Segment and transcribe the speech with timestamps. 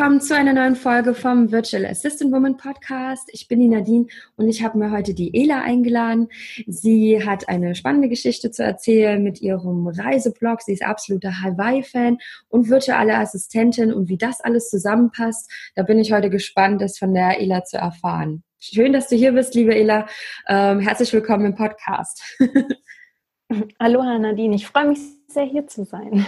[0.00, 3.28] Willkommen zu einer neuen Folge vom Virtual Assistant Woman Podcast.
[3.34, 6.28] Ich bin die Nadine und ich habe mir heute die Ela eingeladen.
[6.66, 10.62] Sie hat eine spannende Geschichte zu erzählen mit ihrem Reiseblog.
[10.62, 12.16] Sie ist absoluter Hawaii-Fan
[12.48, 17.12] und virtuelle Assistentin und wie das alles zusammenpasst, da bin ich heute gespannt, das von
[17.12, 18.42] der Ela zu erfahren.
[18.58, 20.06] Schön, dass du hier bist, liebe Ela.
[20.48, 22.22] Ähm, herzlich willkommen im Podcast.
[23.78, 26.24] Aloha Nadine, ich freue mich sehr hier zu sein.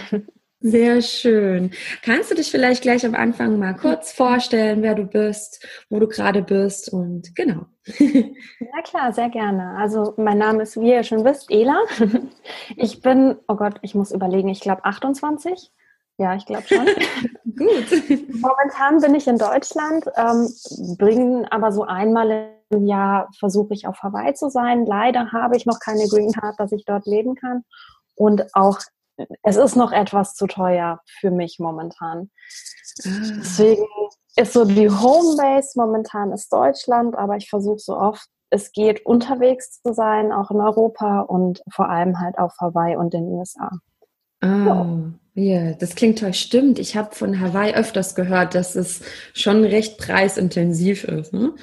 [0.65, 1.71] Sehr schön.
[2.03, 6.07] Kannst du dich vielleicht gleich am Anfang mal kurz vorstellen, wer du bist, wo du
[6.07, 7.65] gerade bist und genau.
[7.97, 9.75] Ja klar, sehr gerne.
[9.77, 11.77] Also mein Name ist, wie ihr schon wisst, Ela.
[12.77, 15.69] Ich bin, oh Gott, ich muss überlegen, ich glaube 28.
[16.17, 16.85] Ja, ich glaube schon.
[17.57, 18.31] Gut.
[18.33, 20.47] Momentan bin ich in Deutschland, ähm,
[20.97, 24.85] bringe aber so einmal im Jahr versuche ich auf Hawaii zu sein.
[24.85, 27.65] Leider habe ich noch keine Green Card, dass ich dort leben kann.
[28.15, 28.79] Und auch
[29.43, 32.29] es ist noch etwas zu teuer für mich momentan.
[33.05, 33.09] Ah.
[33.37, 33.85] Deswegen
[34.35, 39.81] ist so die Homebase momentan ist Deutschland, aber ich versuche so oft es geht, unterwegs
[39.81, 43.71] zu sein, auch in Europa und vor allem halt auf Hawaii und den USA.
[44.43, 46.33] Oh, ja, yeah, das klingt toll.
[46.33, 49.01] Stimmt, ich habe von Hawaii öfters gehört, dass es
[49.33, 51.33] schon recht preisintensiv ist.
[51.33, 51.53] Ne?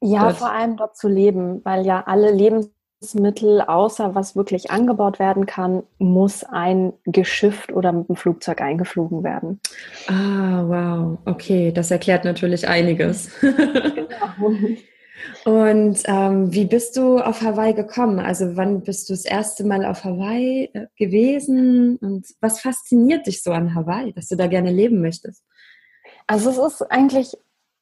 [0.00, 0.36] Ja, dort.
[0.36, 2.70] vor allem dort zu leben, weil ja alle Lebens
[3.04, 9.22] Lebensmittel, außer was wirklich angebaut werden kann, muss ein geschifft oder mit dem Flugzeug eingeflogen
[9.22, 9.60] werden.
[10.06, 11.18] Ah, wow.
[11.26, 13.30] Okay, das erklärt natürlich einiges.
[13.40, 14.54] Genau.
[15.44, 18.18] Und ähm, wie bist du auf Hawaii gekommen?
[18.18, 21.96] Also wann bist du das erste Mal auf Hawaii äh, gewesen?
[21.96, 25.42] Und was fasziniert dich so an Hawaii, dass du da gerne leben möchtest?
[26.26, 27.32] Also es ist eigentlich,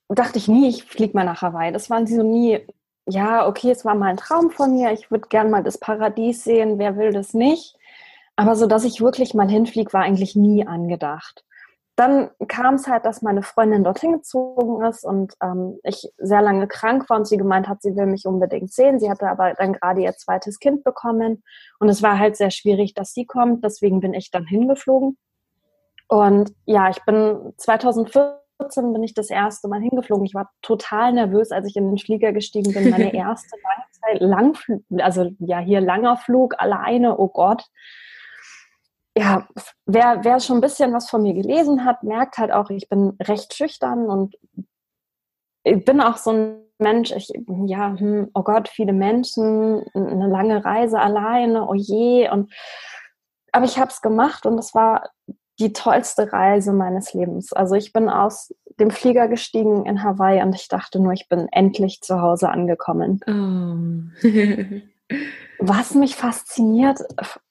[0.09, 1.73] dachte ich nie, ich fliege mal nach Hawaii.
[1.73, 2.61] Das war so nie
[3.07, 6.45] ja, okay, es war mal ein Traum von mir, ich würde gern mal das Paradies
[6.45, 7.77] sehen, wer will das nicht?
[8.37, 11.45] Aber so, dass ich wirklich mal hinfliege, war eigentlich nie angedacht.
[11.97, 16.67] Dann kam es halt, dass meine Freundin dorthin gezogen ist und ähm, ich sehr lange
[16.67, 18.99] krank war und sie gemeint hat, sie will mich unbedingt sehen.
[18.99, 21.45] Sie hatte aber dann gerade ihr zweites Kind bekommen
[21.81, 23.63] und es war halt sehr schwierig, dass sie kommt.
[23.63, 25.19] Deswegen bin ich dann hingeflogen.
[26.09, 30.25] Und ja, ich bin 2014 2014 bin ich das erste Mal hingeflogen.
[30.25, 32.91] Ich war total nervös, als ich in den Flieger gestiegen bin.
[32.91, 37.65] Meine erste Langzeit, Langflug, also ja, hier langer Flug alleine, oh Gott.
[39.17, 39.47] Ja,
[39.85, 43.17] wer, wer schon ein bisschen was von mir gelesen hat, merkt halt auch, ich bin
[43.21, 44.37] recht schüchtern und
[45.65, 47.31] ich bin auch so ein Mensch, ich,
[47.67, 52.29] ja, hm, oh Gott, viele Menschen, eine lange Reise alleine, oh je.
[52.31, 52.53] Und,
[53.53, 55.11] aber ich habe es gemacht und es war
[55.63, 57.53] die tollste Reise meines Lebens.
[57.53, 61.49] Also ich bin aus dem Flieger gestiegen in Hawaii und ich dachte nur, ich bin
[61.53, 63.21] endlich zu Hause angekommen.
[63.27, 64.29] Oh.
[65.59, 67.01] was mich fasziniert,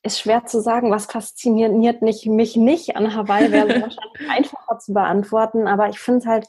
[0.03, 0.91] ist schwer zu sagen.
[0.91, 5.67] Was fasziniert nicht, mich nicht an Hawaii, wäre wahrscheinlich einfacher zu beantworten.
[5.67, 6.47] Aber ich finde halt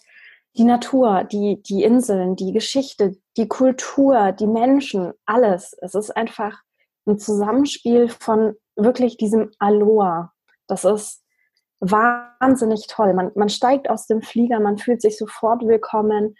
[0.56, 5.76] die Natur, die, die Inseln, die Geschichte, die Kultur, die Menschen, alles.
[5.80, 6.60] Es ist einfach
[7.06, 10.32] ein Zusammenspiel von wirklich diesem Aloha.
[10.66, 11.21] Das ist
[11.82, 13.12] wahnsinnig toll.
[13.12, 16.36] Man, man steigt aus dem Flieger, man fühlt sich sofort willkommen.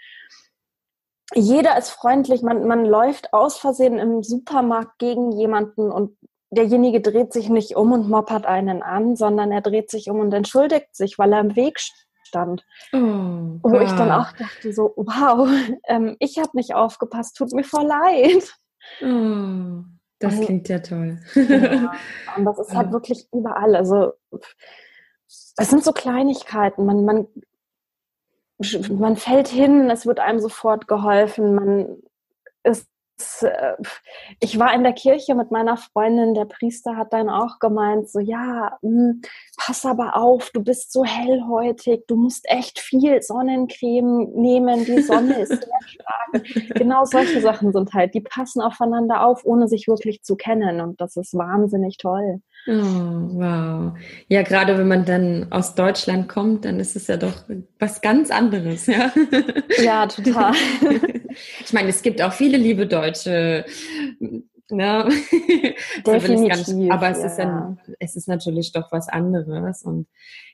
[1.34, 6.16] Jeder ist freundlich, man, man läuft aus Versehen im Supermarkt gegen jemanden und
[6.50, 10.32] derjenige dreht sich nicht um und moppert einen an, sondern er dreht sich um und
[10.32, 11.80] entschuldigt sich, weil er im Weg
[12.24, 12.64] stand.
[12.92, 13.82] Oh, Wo wow.
[13.82, 15.48] ich dann auch dachte, so, wow,
[15.88, 18.52] ähm, ich habe nicht aufgepasst, tut mir voll leid.
[19.00, 19.84] Oh,
[20.20, 21.18] das und, klingt ja toll.
[21.34, 21.92] ja,
[22.36, 23.74] und das ist halt wirklich überall.
[23.74, 24.12] Also
[25.56, 26.84] es sind so Kleinigkeiten.
[26.84, 27.26] Man, man,
[28.90, 32.02] man fällt hin, es wird einem sofort geholfen, man
[32.64, 32.86] ist
[33.42, 33.74] äh,
[34.40, 38.18] ich war in der Kirche mit meiner Freundin, der Priester hat dann auch gemeint, so
[38.18, 39.22] ja, mh, hm,
[39.56, 45.40] pass aber auf, du bist so hellhäutig, du musst echt viel Sonnencreme nehmen, die Sonne
[45.40, 46.74] ist sehr stark.
[46.74, 51.00] genau solche Sachen sind halt, die passen aufeinander auf, ohne sich wirklich zu kennen und
[51.00, 52.40] das ist wahnsinnig toll.
[52.68, 53.92] Oh, wow.
[54.28, 57.44] Ja, gerade wenn man dann aus Deutschland kommt, dann ist es ja doch
[57.80, 59.12] was ganz anderes, ja.
[59.82, 60.52] Ja, total.
[61.64, 63.64] Ich meine, es gibt auch viele liebe Deutsche,
[64.68, 65.08] ne?
[66.06, 66.68] Definitiv.
[66.74, 67.26] Nicht, aber es, ja.
[67.26, 69.82] ist ein, es ist natürlich doch was anderes.
[69.82, 70.08] Und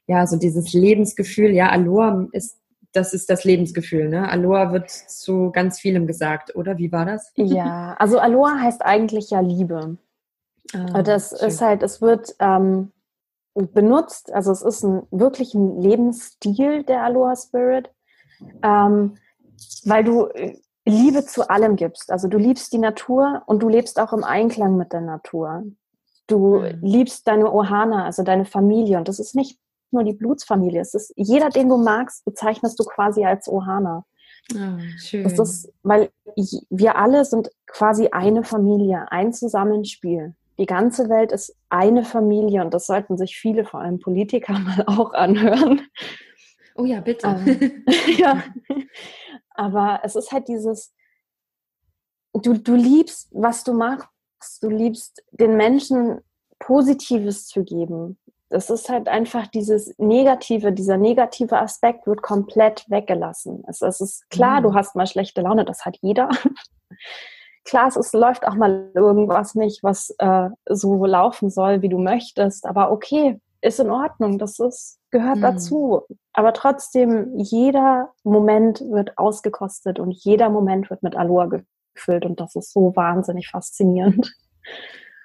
[0.07, 2.61] ja, so dieses Lebensgefühl, ja, Aloha ist,
[2.93, 4.31] das ist das Lebensgefühl, ne?
[4.31, 6.79] Aloha wird zu ganz vielem gesagt, oder?
[6.79, 7.33] Wie war das?
[7.35, 9.99] Ja, also Aloha heißt eigentlich ja Liebe.
[10.75, 11.49] Ah, das schön.
[11.49, 12.93] ist halt, es wird ähm,
[13.55, 17.91] benutzt, also es ist ein wirklich ein Lebensstil der Aloha Spirit,
[18.63, 19.17] ähm,
[19.85, 22.11] weil du äh, Liebe zu allem gibst.
[22.11, 25.65] Also du liebst die Natur und du lebst auch im Einklang mit der Natur.
[26.27, 26.79] Du mhm.
[26.81, 28.99] liebst deine Ohana, also deine Familie.
[28.99, 29.59] Und das ist nicht
[29.91, 30.81] nur die Blutsfamilie.
[30.81, 34.05] Es ist jeder, den du magst, bezeichnest du quasi als Ohana.
[34.55, 35.25] Oh, schön.
[35.25, 36.11] Das ist, weil
[36.71, 40.35] wir alle sind quasi eine Familie, ein Zusammenspiel.
[40.59, 44.85] Die ganze Welt ist eine Familie und das sollten sich viele, vor allem Politiker, mal
[44.87, 45.83] auch anhören.
[46.75, 47.27] Oh ja, bitte.
[47.27, 47.85] Ähm,
[48.17, 48.43] ja.
[49.51, 50.95] Aber es ist halt dieses,
[52.33, 54.09] du, du liebst, was du machst.
[54.63, 56.21] Du liebst den Menschen
[56.61, 58.19] Positives zu geben.
[58.51, 63.63] Das ist halt einfach dieses Negative, dieser negative Aspekt wird komplett weggelassen.
[63.69, 64.65] Es, es ist klar, mhm.
[64.65, 66.31] du hast mal schlechte Laune, das hat jeder.
[67.69, 71.99] Klar, es ist, läuft auch mal irgendwas nicht, was äh, so laufen soll, wie du
[71.99, 72.67] möchtest.
[72.67, 74.39] Aber okay, ist in Ordnung.
[74.39, 75.43] Das ist, gehört mhm.
[75.43, 76.03] dazu.
[76.33, 81.61] Aber trotzdem, jeder Moment wird ausgekostet und jeder Moment wird mit Aloha
[81.95, 84.33] gefüllt und das ist so wahnsinnig faszinierend.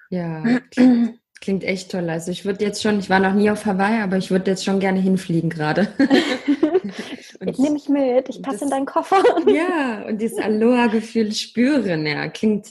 [0.10, 0.44] Ja,
[1.42, 2.10] klingt, echt toll.
[2.10, 4.64] Also ich würde jetzt schon, ich war noch nie auf Hawaii, aber ich würde jetzt
[4.64, 5.88] schon gerne hinfliegen gerade.
[7.46, 9.18] Jetzt nehme ich mit, ich passe in deinen Koffer.
[9.48, 12.68] Ja, und dieses Aloha-Gefühl spüren, ja, klingt,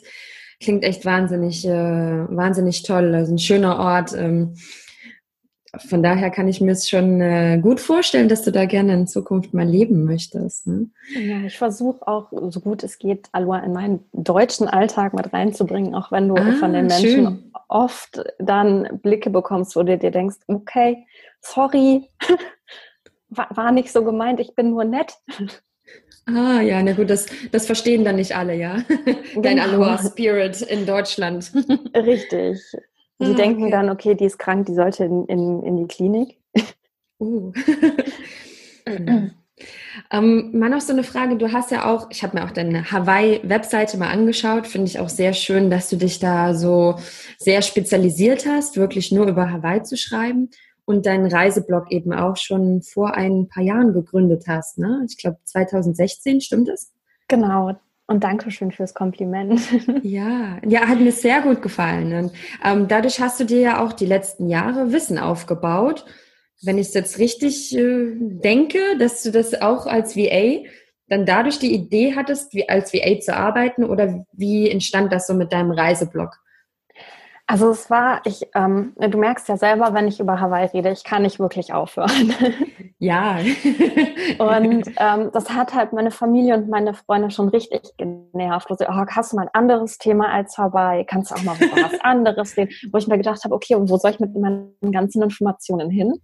[0.61, 3.15] klingt echt wahnsinnig, äh, wahnsinnig toll.
[3.15, 4.13] Also ein schöner Ort.
[4.15, 4.55] Ähm,
[5.79, 9.07] von daher kann ich mir es schon äh, gut vorstellen, dass du da gerne in
[9.07, 10.67] Zukunft mal leben möchtest.
[10.67, 10.91] Ne?
[11.15, 15.95] Ja, ich versuche auch, so gut es geht, Aloha in meinen deutschen Alltag mit reinzubringen,
[15.95, 17.53] auch wenn du ah, von den Menschen schön.
[17.69, 21.07] oft dann Blicke bekommst, wo du dir denkst, okay,
[21.41, 22.07] sorry,
[23.37, 25.15] war, nicht so gemeint, ich bin nur nett.
[26.27, 28.85] Ah, ja, na gut, das, das verstehen dann nicht alle, ja.
[29.35, 29.63] Dein genau.
[29.63, 31.53] Aloha Spirit in Deutschland.
[31.97, 32.61] Richtig.
[33.21, 33.73] Die ah, denken okay.
[33.73, 36.39] dann, okay, die ist krank, die sollte in, in, in die Klinik.
[37.19, 37.53] Uh.
[40.11, 42.91] ähm, mal noch so eine Frage, du hast ja auch, ich habe mir auch deine
[42.91, 46.97] Hawaii-Webseite mal angeschaut, finde ich auch sehr schön, dass du dich da so
[47.39, 50.51] sehr spezialisiert hast, wirklich nur über Hawaii zu schreiben
[50.85, 55.05] und deinen Reiseblog eben auch schon vor ein paar Jahren gegründet hast, ne?
[55.09, 56.93] Ich glaube 2016, stimmt das?
[57.29, 57.73] Genau,
[58.07, 59.61] und danke schön fürs Kompliment.
[60.03, 62.13] Ja, ja, hat mir sehr gut gefallen.
[62.13, 62.33] Und
[62.65, 66.05] ähm, dadurch hast du dir ja auch die letzten Jahre Wissen aufgebaut.
[66.63, 70.65] Wenn ich es jetzt richtig äh, denke, dass du das auch als VA
[71.09, 75.35] dann dadurch die Idee hattest, wie als VA zu arbeiten oder wie entstand das so
[75.35, 76.39] mit deinem Reiseblog?
[77.53, 81.05] Also es war, ich, ähm, du merkst ja selber, wenn ich über Hawaii rede, ich
[81.05, 82.35] kann nicht wirklich aufhören.
[82.99, 83.39] Ja.
[84.39, 88.71] und ähm, das hat halt meine Familie und meine Freunde schon richtig genervt.
[88.71, 91.05] Wo sie, oh, hast du mal ein anderes Thema als Hawaii?
[91.05, 92.71] Kannst du auch mal was anderes reden?
[92.93, 96.15] Wo ich mir gedacht habe, okay, und wo soll ich mit meinen ganzen Informationen hin?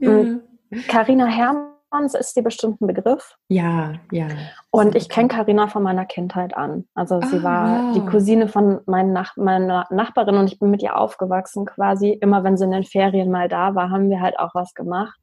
[0.00, 0.42] Und
[0.88, 3.36] Carina Herrmann Hans ist dir bestimmt ein Begriff.
[3.48, 4.26] Ja, ja.
[4.70, 6.86] Und ich kenne Karina von meiner Kindheit an.
[6.94, 7.94] Also sie ah, war wow.
[7.94, 12.10] die Cousine von Nach meiner Nachbarin und ich bin mit ihr aufgewachsen quasi.
[12.10, 15.18] Immer wenn sie in den Ferien mal da war, haben wir halt auch was gemacht.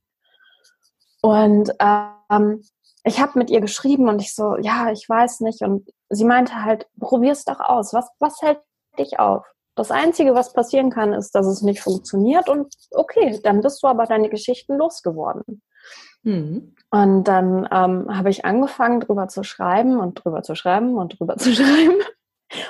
[1.21, 2.63] Und ähm,
[3.03, 5.61] ich habe mit ihr geschrieben und ich so, ja, ich weiß nicht.
[5.61, 7.93] Und sie meinte halt, probier es doch aus.
[7.93, 8.59] Was, was hält
[8.97, 9.45] dich auf?
[9.75, 13.87] Das Einzige, was passieren kann, ist, dass es nicht funktioniert und okay, dann bist du
[13.87, 15.61] aber deine Geschichten losgeworden.
[16.23, 16.75] Mhm.
[16.89, 21.37] Und dann ähm, habe ich angefangen, drüber zu schreiben und drüber zu schreiben und drüber
[21.37, 22.01] zu schreiben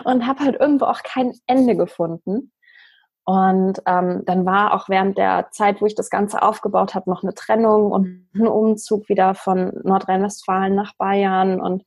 [0.03, 2.51] und habe halt irgendwo auch kein Ende gefunden.
[3.23, 7.23] Und ähm, dann war auch während der Zeit, wo ich das Ganze aufgebaut habe, noch
[7.23, 11.61] eine Trennung und ein Umzug wieder von Nordrhein-Westfalen nach Bayern.
[11.61, 11.83] Und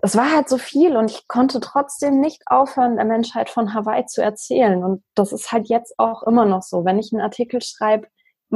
[0.00, 4.04] es war halt so viel und ich konnte trotzdem nicht aufhören, der Menschheit von Hawaii
[4.06, 4.84] zu erzählen.
[4.84, 6.84] Und das ist halt jetzt auch immer noch so.
[6.84, 8.06] Wenn ich einen Artikel schreibe,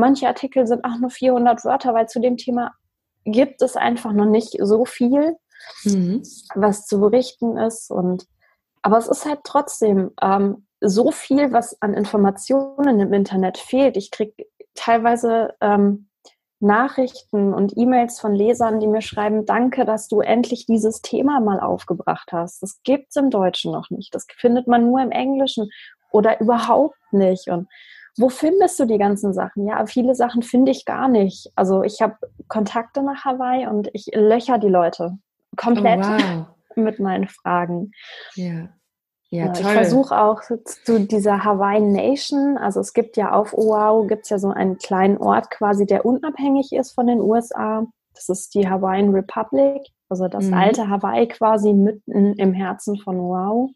[0.00, 2.72] manche Artikel sind auch nur 400 Wörter, weil zu dem Thema
[3.24, 5.36] gibt es einfach noch nicht so viel,
[5.84, 6.22] mhm.
[6.54, 7.90] was zu berichten ist.
[7.90, 8.26] Und
[8.82, 13.96] aber es ist halt trotzdem ähm, so viel, was an Informationen im Internet fehlt.
[13.96, 16.08] Ich kriege teilweise ähm,
[16.60, 21.58] Nachrichten und E-Mails von Lesern, die mir schreiben, danke, dass du endlich dieses Thema mal
[21.58, 22.62] aufgebracht hast.
[22.62, 24.14] Das gibt es im Deutschen noch nicht.
[24.14, 25.70] Das findet man nur im Englischen
[26.12, 27.48] oder überhaupt nicht.
[27.48, 27.68] Und
[28.16, 29.66] wo findest du die ganzen Sachen?
[29.66, 31.50] Ja, viele Sachen finde ich gar nicht.
[31.54, 32.16] Also ich habe
[32.48, 35.18] Kontakte nach Hawaii und ich löcher die Leute
[35.56, 36.04] komplett.
[36.04, 36.46] Oh, wow.
[36.76, 37.92] mit meinen Fragen.
[38.34, 38.68] Ja.
[39.32, 44.08] Ja, ja, ich versuche auch zu dieser Hawaiian Nation, also es gibt ja auf Oahu,
[44.08, 47.86] gibt es ja so einen kleinen Ort quasi, der unabhängig ist von den USA.
[48.12, 50.54] Das ist die Hawaiian Republic, also das mhm.
[50.54, 53.70] alte Hawaii quasi mitten im Herzen von Oahu.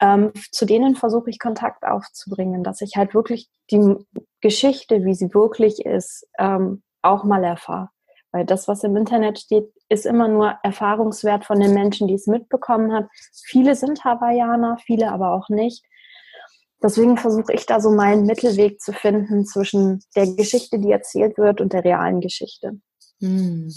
[0.00, 3.96] Ähm, zu denen versuche ich Kontakt aufzubringen, dass ich halt wirklich die
[4.40, 7.90] Geschichte, wie sie wirklich ist, ähm, auch mal erfahre.
[8.32, 12.26] Weil das, was im Internet steht, ist immer nur Erfahrungswert von den Menschen, die es
[12.26, 13.08] mitbekommen haben.
[13.44, 15.84] Viele sind Hawaiianer, viele aber auch nicht.
[16.82, 21.60] Deswegen versuche ich da so meinen Mittelweg zu finden zwischen der Geschichte, die erzählt wird,
[21.60, 22.80] und der realen Geschichte.
[23.20, 23.72] Hm.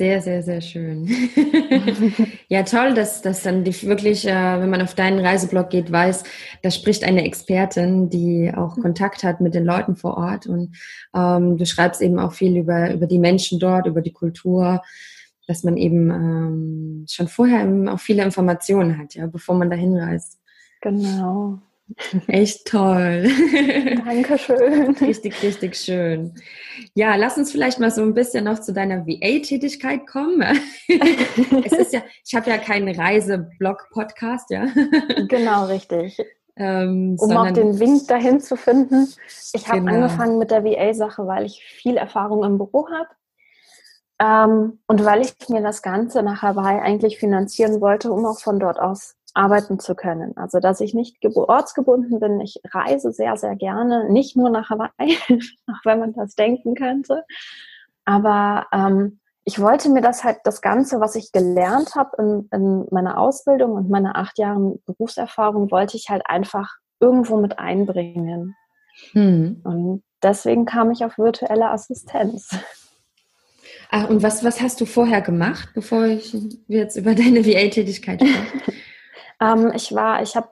[0.00, 1.10] Sehr, sehr, sehr schön.
[2.48, 6.24] ja, toll, dass, dass dann die wirklich, äh, wenn man auf deinen Reiseblog geht, weiß,
[6.62, 8.80] da spricht eine Expertin, die auch mhm.
[8.80, 10.46] Kontakt hat mit den Leuten vor Ort.
[10.46, 10.74] Und
[11.14, 14.80] ähm, du schreibst eben auch viel über, über die Menschen dort, über die Kultur,
[15.46, 20.38] dass man eben ähm, schon vorher auch viele Informationen hat, ja, bevor man da hinreist.
[20.80, 21.60] Genau.
[22.26, 23.28] Echt toll.
[24.04, 24.96] Dankeschön.
[24.96, 26.34] Richtig, richtig schön.
[26.94, 30.42] Ja, lass uns vielleicht mal so ein bisschen noch zu deiner VA-Tätigkeit kommen.
[31.64, 34.66] es ist ja, ich habe ja keinen Reiseblog-Podcast, ja.
[35.28, 36.18] Genau, richtig.
[36.56, 39.08] Ähm, um auch den Wink dahin zu finden.
[39.52, 39.94] Ich habe genau.
[39.94, 43.08] angefangen mit der VA-Sache, weil ich viel Erfahrung im Büro habe.
[44.20, 48.60] Ähm, und weil ich mir das Ganze nach Hawaii eigentlich finanzieren wollte, um auch von
[48.60, 50.36] dort aus arbeiten zu können.
[50.36, 52.40] Also, dass ich nicht ortsgebunden bin.
[52.40, 55.16] Ich reise sehr, sehr gerne, nicht nur nach Hawaii,
[55.66, 57.24] auch wenn man das denken könnte.
[58.04, 62.86] Aber ähm, ich wollte mir das halt, das Ganze, was ich gelernt habe in, in
[62.90, 68.54] meiner Ausbildung und meiner acht Jahren Berufserfahrung, wollte ich halt einfach irgendwo mit einbringen.
[69.12, 69.60] Hm.
[69.64, 72.50] Und deswegen kam ich auf virtuelle Assistenz.
[73.90, 76.36] Ach, und was, was hast du vorher gemacht, bevor ich
[76.68, 78.72] jetzt über deine VA-Tätigkeit spreche?
[79.40, 80.48] Ähm, ich war, ich habe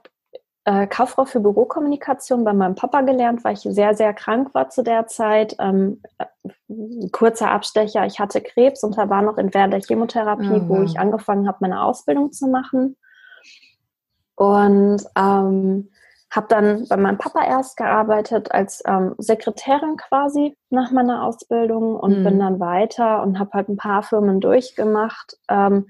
[0.65, 4.83] äh, Kauffrau für Bürokommunikation bei meinem Papa gelernt, weil ich sehr, sehr krank war zu
[4.83, 5.57] der Zeit.
[5.59, 10.63] Ähm, äh, kurzer Abstecher, ich hatte Krebs und da war noch in während der Chemotherapie,
[10.65, 12.97] oh, wo ich angefangen habe, meine Ausbildung zu machen.
[14.35, 15.91] Und ähm,
[16.31, 22.21] habe dann bei meinem Papa erst gearbeitet als ähm, Sekretärin quasi nach meiner Ausbildung und
[22.21, 22.25] mhm.
[22.25, 25.39] bin dann weiter und habe halt ein paar Firmen durchgemacht.
[25.49, 25.89] Ähm,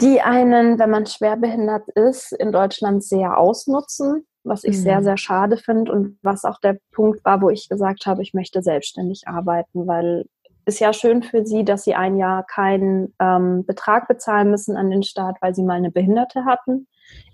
[0.00, 4.82] die einen, wenn man schwerbehindert ist, in Deutschland sehr ausnutzen, was ich mhm.
[4.82, 8.34] sehr, sehr schade finde und was auch der Punkt war, wo ich gesagt habe, ich
[8.34, 10.24] möchte selbstständig arbeiten, weil
[10.68, 14.90] ist ja schön für sie, dass sie ein Jahr keinen ähm, Betrag bezahlen müssen an
[14.90, 16.86] den Staat, weil sie mal eine Behinderte hatten.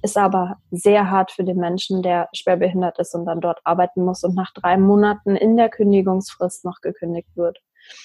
[0.03, 4.23] Ist aber sehr hart für den Menschen, der schwerbehindert ist und dann dort arbeiten muss
[4.23, 7.59] und nach drei Monaten in der Kündigungsfrist noch gekündigt wird.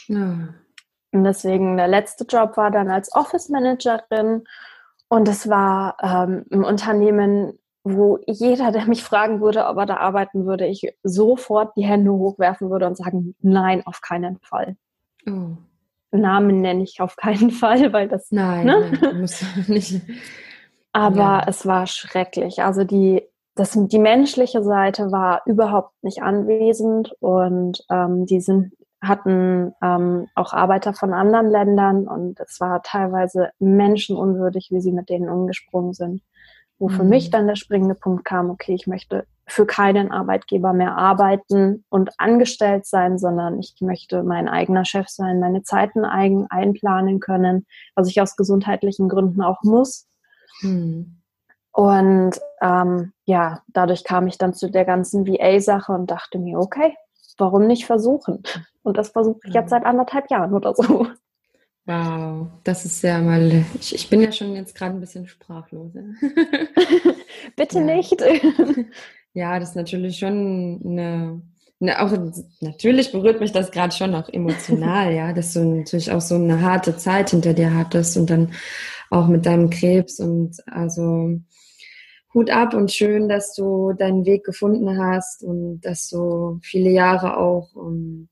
[0.07, 0.49] Ja.
[1.11, 4.43] Und deswegen der letzte Job war dann als Office Managerin
[5.07, 9.97] und es war ähm, ein Unternehmen, wo jeder, der mich fragen würde, ob er da
[9.97, 14.75] arbeiten würde, ich sofort die Hände hochwerfen würde und sagen, nein, auf keinen Fall.
[15.27, 15.57] Oh.
[16.11, 18.31] Namen nenne ich auf keinen Fall, weil das.
[18.31, 18.91] Nein, ne?
[19.01, 20.01] nein muss nicht.
[20.91, 21.43] Aber ja.
[21.47, 22.63] es war schrecklich.
[22.63, 23.23] Also die,
[23.55, 30.53] das, die menschliche Seite war überhaupt nicht anwesend und ähm, die sind hatten ähm, auch
[30.53, 36.22] Arbeiter von anderen Ländern und es war teilweise menschenunwürdig, wie sie mit denen umgesprungen sind.
[36.77, 36.94] Wo mhm.
[36.94, 41.84] für mich dann der springende Punkt kam, okay, ich möchte für keinen Arbeitgeber mehr arbeiten
[41.89, 47.65] und angestellt sein, sondern ich möchte mein eigener Chef sein, meine Zeiten eigen einplanen können,
[47.96, 50.08] was ich aus gesundheitlichen Gründen auch muss.
[50.62, 51.20] Mhm.
[51.72, 56.96] Und ähm, ja, dadurch kam ich dann zu der ganzen VA-Sache und dachte mir, okay,
[57.39, 58.43] warum nicht versuchen?
[58.84, 61.08] Und das versuche ich jetzt seit anderthalb Jahren oder so.
[61.86, 63.65] Wow, das ist ja mal.
[63.79, 65.91] Ich, ich bin ja schon jetzt gerade ein bisschen sprachlos.
[67.55, 68.15] Bitte nicht.
[69.34, 71.41] ja, das ist natürlich schon eine,
[71.81, 72.01] eine.
[72.01, 72.12] auch
[72.62, 76.62] natürlich berührt mich das gerade schon auch emotional, ja, dass du natürlich auch so eine
[76.62, 78.51] harte Zeit hinter dir hattest und dann
[79.10, 81.39] auch mit deinem Krebs und also
[82.33, 87.38] Hut ab und schön, dass du deinen Weg gefunden hast und dass du viele Jahre
[87.38, 88.29] auch um, ähm,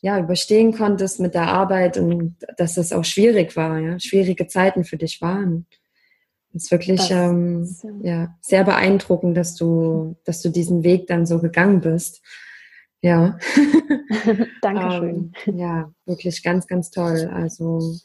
[0.00, 4.84] ja, überstehen konntest mit der Arbeit und dass das auch schwierig war, ja, schwierige Zeiten
[4.84, 5.66] für dich waren.
[6.52, 7.68] Das ist wirklich das, ähm,
[8.02, 8.34] ja.
[8.40, 12.22] sehr beeindruckend, dass du, dass du diesen Weg dann so gegangen bist.
[13.00, 13.38] Ja.
[14.62, 15.32] Dankeschön.
[15.46, 17.30] ähm, ja, wirklich ganz, ganz toll.
[17.32, 17.96] Also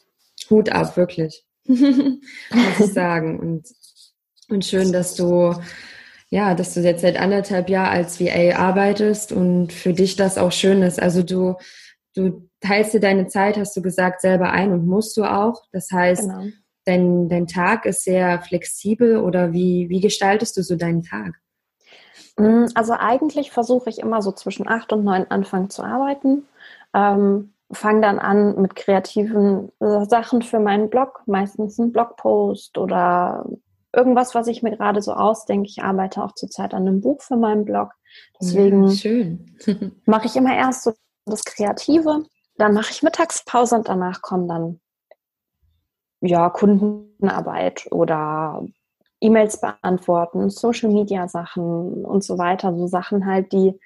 [0.50, 1.44] Hut ab, wirklich.
[1.66, 3.38] Muss ich sagen.
[3.38, 3.66] Und
[4.54, 5.54] und schön, dass du,
[6.30, 10.52] ja, dass du jetzt seit anderthalb Jahren als VA arbeitest und für dich das auch
[10.52, 11.00] schön ist.
[11.00, 11.56] Also du,
[12.14, 15.62] du teilst dir deine Zeit, hast du gesagt, selber ein und musst du auch.
[15.72, 16.44] Das heißt, genau.
[16.84, 21.34] dein, dein Tag ist sehr flexibel oder wie, wie gestaltest du so deinen Tag?
[22.36, 26.44] Mm, also eigentlich versuche ich immer so zwischen acht und neun anfangen zu arbeiten.
[26.94, 33.46] Ähm, fange dann an mit kreativen äh, Sachen für meinen Blog, meistens ein Blogpost oder
[33.96, 35.68] irgendwas, was ich mir gerade so ausdenke.
[35.68, 37.92] Ich arbeite auch zurzeit an einem Buch für meinen Blog.
[38.40, 40.92] Deswegen ja, mache ich immer erst so
[41.26, 42.24] das Kreative,
[42.56, 44.80] dann mache ich Mittagspause und danach kommen dann
[46.20, 48.64] ja Kundenarbeit oder
[49.20, 53.78] E-Mails beantworten, Social Media Sachen und so weiter, so Sachen halt, die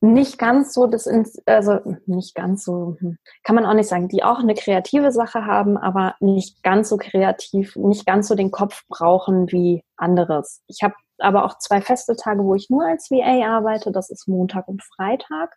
[0.00, 1.08] nicht ganz so das,
[1.46, 5.46] also nicht ganz so, hm, kann man auch nicht sagen, die auch eine kreative Sache
[5.46, 10.62] haben, aber nicht ganz so kreativ, nicht ganz so den Kopf brauchen wie anderes.
[10.66, 13.90] Ich habe aber auch zwei feste Tage, wo ich nur als VA arbeite.
[13.90, 15.56] Das ist Montag und Freitag.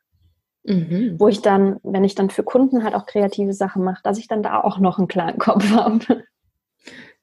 [0.63, 1.15] Mhm.
[1.17, 4.27] Wo ich dann, wenn ich dann für Kunden halt auch kreative Sachen mache, dass ich
[4.27, 6.23] dann da auch noch einen kleinen Kopf habe.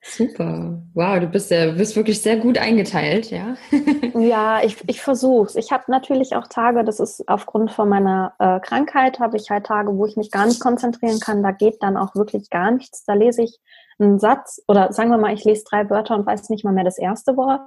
[0.08, 0.82] Super.
[0.94, 3.56] Wow, du bist ja bist wirklich sehr gut eingeteilt, ja?
[4.18, 5.56] ja, ich, ich versuche es.
[5.56, 9.66] Ich habe natürlich auch Tage, das ist aufgrund von meiner äh, Krankheit, habe ich halt
[9.66, 11.42] Tage, wo ich mich gar nicht konzentrieren kann.
[11.42, 13.04] Da geht dann auch wirklich gar nichts.
[13.04, 13.58] Da lese ich
[13.98, 16.84] einen Satz oder sagen wir mal, ich lese drei Wörter und weiß nicht mal mehr
[16.84, 17.60] das erste Wort.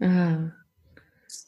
[0.00, 0.52] Ah.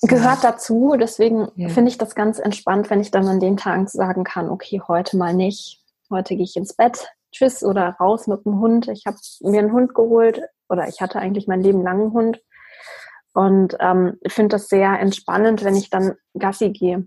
[0.02, 0.96] Gehört dazu.
[0.98, 1.68] Deswegen ja.
[1.68, 5.16] finde ich das ganz entspannt, wenn ich dann an dem Tag sagen kann, okay, heute
[5.16, 5.80] mal nicht.
[6.10, 8.88] Heute gehe ich ins Bett Tschüss oder raus mit dem Hund.
[8.88, 12.40] Ich habe mir einen Hund geholt oder ich hatte eigentlich mein Leben lang einen Hund
[13.34, 17.06] und ähm, finde das sehr entspannend, wenn ich dann Gassi gehe.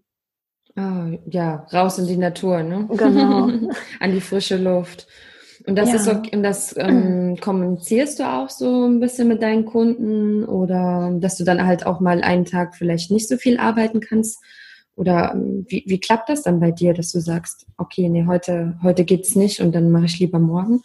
[0.78, 2.88] Oh, ja, raus in die Natur, ne?
[2.90, 3.48] Genau.
[4.00, 5.08] An die frische Luft.
[5.66, 5.96] Und das ja.
[5.96, 11.12] ist so, und das ähm, kommunizierst du auch so ein bisschen mit deinen Kunden oder
[11.20, 14.44] dass du dann halt auch mal einen Tag vielleicht nicht so viel arbeiten kannst,
[14.96, 18.78] oder ähm, wie, wie klappt das dann bei dir, dass du sagst, okay, nee, heute,
[18.82, 20.82] heute geht's nicht und dann mache ich lieber morgen?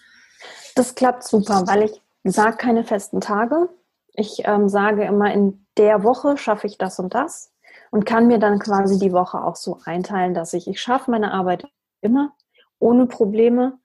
[0.74, 3.68] Das klappt super, weil ich sage keine festen Tage.
[4.14, 7.52] Ich ähm, sage immer, in der Woche schaffe ich das und das
[7.90, 11.32] und kann mir dann quasi die Woche auch so einteilen, dass ich, ich schaffe meine
[11.32, 11.66] Arbeit
[12.00, 12.32] immer,
[12.78, 13.78] ohne Probleme,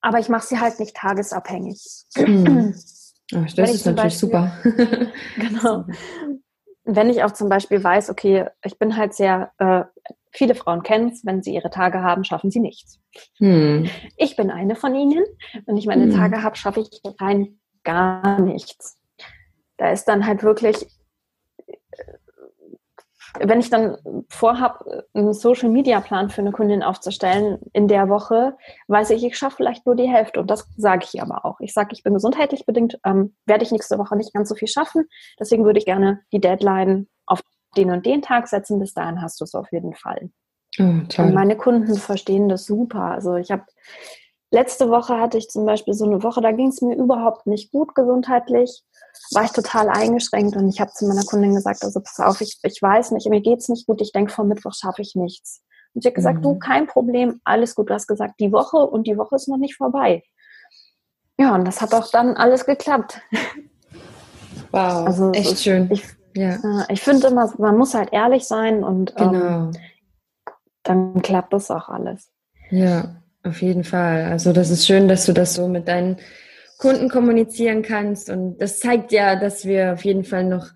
[0.00, 2.04] aber ich mache sie halt nicht tagesabhängig.
[3.34, 4.52] Ach, das ist natürlich Beispiel, super.
[5.36, 5.84] genau
[6.84, 9.84] wenn ich auch zum Beispiel weiß, okay, ich bin halt sehr, äh,
[10.30, 13.00] viele Frauen kennen es, wenn sie ihre Tage haben, schaffen sie nichts.
[13.38, 13.88] Hm.
[14.16, 15.24] Ich bin eine von ihnen.
[15.66, 16.14] Wenn ich meine hm.
[16.14, 18.98] Tage habe, schaffe ich rein gar nichts.
[19.76, 20.86] Da ist dann halt wirklich
[23.40, 23.96] wenn ich dann
[24.28, 28.56] vorhabe, einen Social Media Plan für eine Kundin aufzustellen in der Woche,
[28.88, 30.40] weiß ich, ich schaffe vielleicht nur die Hälfte.
[30.40, 31.58] Und das sage ich aber auch.
[31.60, 34.68] Ich sage, ich bin gesundheitlich bedingt, ähm, werde ich nächste Woche nicht ganz so viel
[34.68, 35.04] schaffen.
[35.38, 37.40] Deswegen würde ich gerne die Deadline auf
[37.76, 38.78] den und den Tag setzen.
[38.78, 40.30] Bis dahin hast du es auf jeden Fall.
[40.78, 43.02] Oh, und meine Kunden verstehen das super.
[43.02, 43.64] Also ich habe
[44.54, 47.70] letzte Woche hatte ich zum Beispiel so eine Woche, da ging es mir überhaupt nicht
[47.70, 48.84] gut gesundheitlich
[49.32, 52.58] war ich total eingeschränkt und ich habe zu meiner Kundin gesagt, also pass auf, ich,
[52.62, 55.62] ich weiß nicht, mir geht's nicht gut, ich denke, vor Mittwoch schaffe ich nichts.
[55.94, 56.42] Und sie hat gesagt, mhm.
[56.42, 59.56] du, kein Problem, alles gut, du hast gesagt, die Woche und die Woche ist noch
[59.56, 60.24] nicht vorbei.
[61.38, 63.20] Ja, und das hat auch dann alles geklappt.
[64.70, 65.88] Wow, also echt ist, schön.
[65.90, 66.58] Ich, ja.
[66.88, 69.46] ich finde immer, man muss halt ehrlich sein und ähm, genau.
[69.46, 69.70] ähm,
[70.82, 72.30] dann klappt das auch alles.
[72.70, 74.24] Ja, auf jeden Fall.
[74.24, 76.16] Also das ist schön, dass du das so mit deinen
[76.78, 78.30] Kunden kommunizieren kannst.
[78.30, 80.68] Und das zeigt ja, dass wir auf jeden Fall noch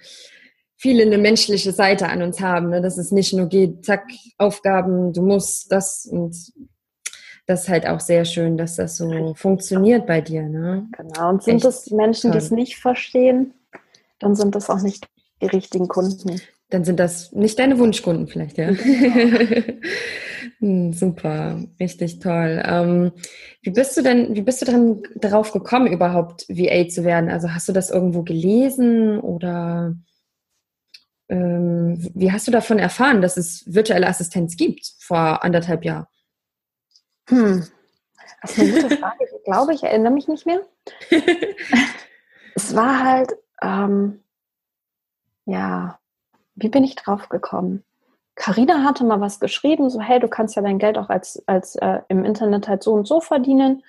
[0.76, 2.70] viele eine menschliche Seite an uns haben.
[2.70, 2.81] Ne?
[2.81, 4.04] Dass es nicht nur geht, zack,
[4.38, 6.37] Aufgaben, du musst das und
[7.46, 10.42] das ist halt auch sehr schön, dass das so funktioniert bei dir.
[10.42, 10.87] Ne?
[10.96, 13.54] Genau, und sind Echt es Menschen, die es nicht verstehen,
[14.18, 15.09] dann sind das auch nicht
[15.40, 16.40] die richtigen Kunden.
[16.70, 18.70] Dann sind das nicht deine Wunschkunden vielleicht, ja.
[18.72, 19.72] Genau.
[20.92, 22.62] Super, richtig toll.
[22.64, 23.12] Ähm,
[23.62, 27.31] wie bist du denn, wie bist du denn darauf gekommen, überhaupt VA zu werden?
[27.31, 29.94] Also hast du das irgendwo gelesen oder
[31.28, 36.07] ähm, wie hast du davon erfahren, dass es virtuelle Assistenz gibt vor anderthalb Jahren?
[37.28, 37.64] Hm.
[38.42, 39.24] Das ist eine gute Frage.
[39.24, 40.62] Ich glaube, ich erinnere mich nicht mehr.
[42.54, 44.24] es war halt, ähm,
[45.44, 45.98] ja,
[46.61, 47.85] wie bin ich drauf gekommen?
[48.35, 51.75] Carina hatte mal was geschrieben, so hey, du kannst ja dein Geld auch als, als
[51.77, 53.83] äh, im Internet halt so und so verdienen.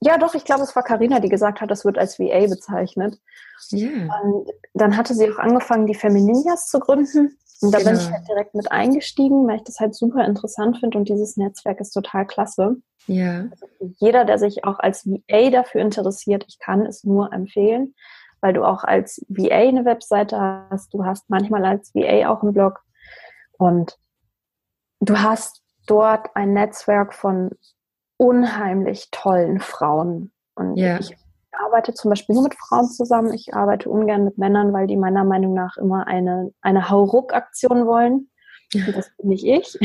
[0.00, 3.18] Ja, doch, ich glaube, es war Carina, die gesagt hat, das wird als VA bezeichnet.
[3.70, 4.08] Yeah.
[4.22, 7.38] Und dann hatte sie auch angefangen, die Femininias zu gründen.
[7.60, 7.90] Und da genau.
[7.92, 11.36] bin ich halt direkt mit eingestiegen, weil ich das halt super interessant finde und dieses
[11.36, 12.76] Netzwerk ist total klasse.
[13.06, 13.46] Ja.
[13.50, 13.66] Also
[13.98, 17.94] jeder, der sich auch als VA dafür interessiert, ich kann es nur empfehlen,
[18.42, 20.38] weil du auch als VA eine Webseite
[20.70, 22.80] hast, du hast manchmal als VA auch einen Blog
[23.56, 23.96] und
[25.00, 27.50] du hast dort ein Netzwerk von
[28.16, 30.32] unheimlich tollen Frauen.
[30.54, 30.98] Und yeah.
[31.00, 31.16] ich
[31.52, 33.32] arbeite zum Beispiel nur mit Frauen zusammen.
[33.32, 38.30] Ich arbeite ungern mit Männern, weil die meiner Meinung nach immer eine, eine Hauruck-Aktion wollen.
[38.74, 39.78] Und das bin nicht ich.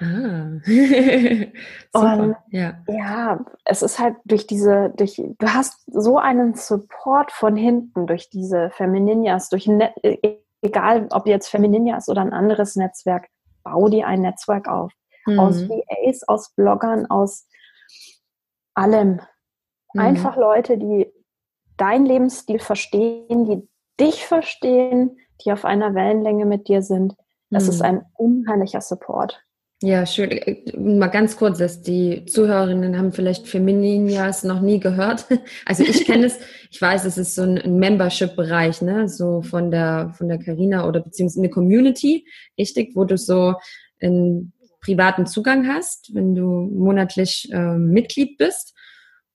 [0.00, 0.50] Ah.
[1.92, 2.82] und ja.
[2.88, 8.30] ja, es ist halt durch diese, durch, du hast so einen Support von hinten durch
[8.30, 13.28] diese Femininias, durch Net, e, egal ob jetzt Femininias oder ein anderes Netzwerk,
[13.62, 14.92] bau dir ein Netzwerk auf.
[15.26, 15.38] Mhm.
[15.38, 17.46] Aus VAs, aus Bloggern, aus
[18.74, 19.20] allem.
[19.92, 20.00] Mhm.
[20.00, 21.12] Einfach Leute, die
[21.76, 23.68] deinen Lebensstil verstehen, die
[24.00, 27.14] dich verstehen, die auf einer Wellenlänge mit dir sind.
[27.50, 27.70] Das mhm.
[27.70, 29.42] ist ein unheimlicher Support.
[29.82, 30.30] Ja, schön.
[30.30, 35.26] Äh, mal ganz kurz, dass die Zuhörerinnen haben vielleicht Femininias noch nie gehört.
[35.66, 36.38] Also ich kenne es,
[36.70, 41.00] ich weiß, es ist so ein Membership-Bereich, ne, so von der von der Carina oder
[41.00, 42.26] beziehungsweise eine Community,
[42.58, 43.54] richtig, wo du so
[44.00, 48.71] einen privaten Zugang hast, wenn du monatlich äh, Mitglied bist.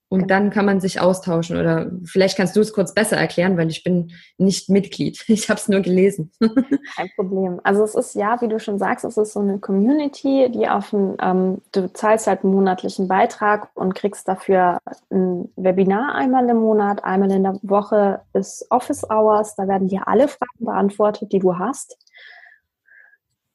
[0.10, 0.28] Und genau.
[0.28, 3.84] dann kann man sich austauschen oder vielleicht kannst du es kurz besser erklären, weil ich
[3.84, 5.24] bin nicht Mitglied.
[5.38, 6.32] Ich habe es nur gelesen.
[6.96, 7.60] Kein Problem.
[7.64, 10.92] Also es ist ja, wie du schon sagst, es ist so eine Community, die auf
[10.94, 14.80] ein, ähm, du zahlst halt einen monatlichen Beitrag und kriegst dafür
[15.12, 19.56] ein Webinar einmal im Monat, einmal in der Woche ist Office Hours.
[19.56, 21.98] Da werden dir alle Fragen beantwortet, die du hast.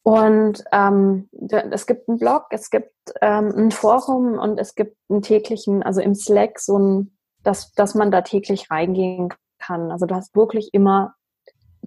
[0.05, 5.23] Und ähm, es gibt einen Blog, es gibt ähm, ein Forum und es gibt einen
[5.23, 9.93] täglichen, also im Slack so ein, dass, dass man da täglich reingehen kann.
[9.93, 11.15] Also du hast wirklich immer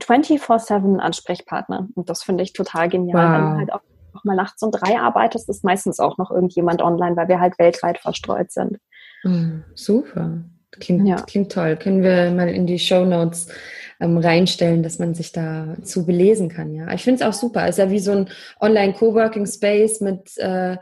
[0.02, 1.90] 24-7 Ansprechpartner.
[1.96, 3.28] Und das finde ich total genial.
[3.28, 3.34] Wow.
[3.34, 6.82] Wenn du halt auch, auch mal nachts um drei arbeitest, ist meistens auch noch irgendjemand
[6.82, 8.78] online, weil wir halt weltweit verstreut sind.
[9.26, 9.30] Oh,
[9.74, 10.44] super.
[10.80, 11.18] Klingt, ja.
[11.18, 11.76] klingt toll.
[11.78, 13.48] Können wir mal in die Show Notes
[14.00, 16.74] ähm, reinstellen, dass man sich da zu belesen kann.
[16.74, 17.68] Ja, ich finde es auch super.
[17.68, 20.78] Ist ja wie so ein Online-Coworking Space mit äh,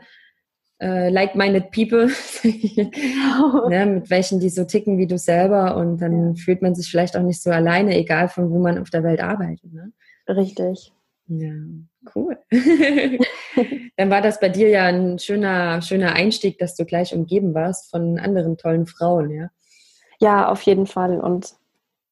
[0.80, 2.10] äh, like-minded people,
[2.42, 3.68] genau.
[3.68, 6.34] ne, mit welchen die so ticken wie du selber und dann ja.
[6.34, 9.20] fühlt man sich vielleicht auch nicht so alleine, egal von wo man auf der Welt
[9.20, 9.72] arbeitet.
[9.72, 9.92] Ne?
[10.28, 10.92] Richtig.
[11.26, 11.52] Ja,
[12.14, 12.36] cool.
[13.96, 17.90] dann war das bei dir ja ein schöner, schöner Einstieg, dass du gleich umgeben warst
[17.90, 19.50] von anderen tollen Frauen, ja.
[20.20, 21.20] Ja, auf jeden Fall.
[21.20, 21.54] Und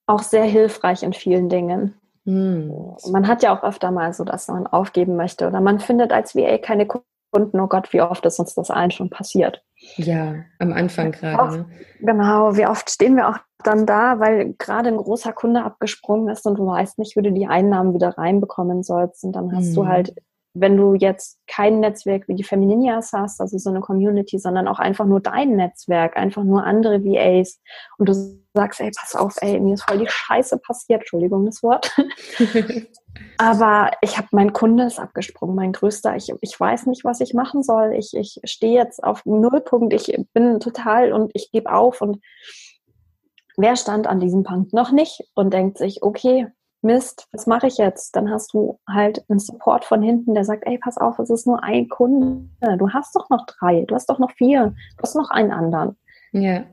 [0.07, 1.95] auch sehr hilfreich in vielen Dingen.
[2.25, 2.97] Mhm.
[3.11, 6.35] Man hat ja auch öfter mal so, dass man aufgeben möchte oder man findet als
[6.35, 7.61] VA keine Kunden.
[7.61, 9.63] Oh Gott, wie oft ist uns das allen schon passiert?
[9.97, 11.59] Ja, am Anfang gerade.
[11.59, 11.67] Ne?
[12.01, 16.47] Genau, wie oft stehen wir auch dann da, weil gerade ein großer Kunde abgesprungen ist
[16.47, 19.25] und du weißt nicht, wie du die Einnahmen wieder reinbekommen sollst.
[19.25, 19.75] Und dann hast mhm.
[19.75, 20.15] du halt
[20.55, 24.79] wenn du jetzt kein Netzwerk wie die Femininias hast, also so eine Community, sondern auch
[24.79, 27.61] einfach nur dein Netzwerk, einfach nur andere VAs
[27.99, 31.63] und du sagst, ey, pass auf, ey, mir ist voll die Scheiße passiert, Entschuldigung das
[31.63, 31.91] Wort.
[33.39, 36.17] Aber ich habe, mein Kunde ist abgesprungen, mein größter.
[36.17, 37.95] Ich, ich weiß nicht, was ich machen soll.
[37.95, 39.93] Ich, ich stehe jetzt auf Nullpunkt.
[39.93, 42.01] Ich bin total und ich gebe auf.
[42.01, 42.23] Und
[43.57, 46.49] wer stand an diesem Punkt noch nicht und denkt sich, okay,
[46.83, 48.17] Mist, was mache ich jetzt?
[48.17, 51.47] Dann hast du halt einen Support von hinten, der sagt, ey, pass auf, es ist
[51.47, 52.49] nur ein Kunde.
[52.79, 55.97] Du hast doch noch drei, du hast doch noch vier, du hast noch einen anderen.
[56.33, 56.65] Ja.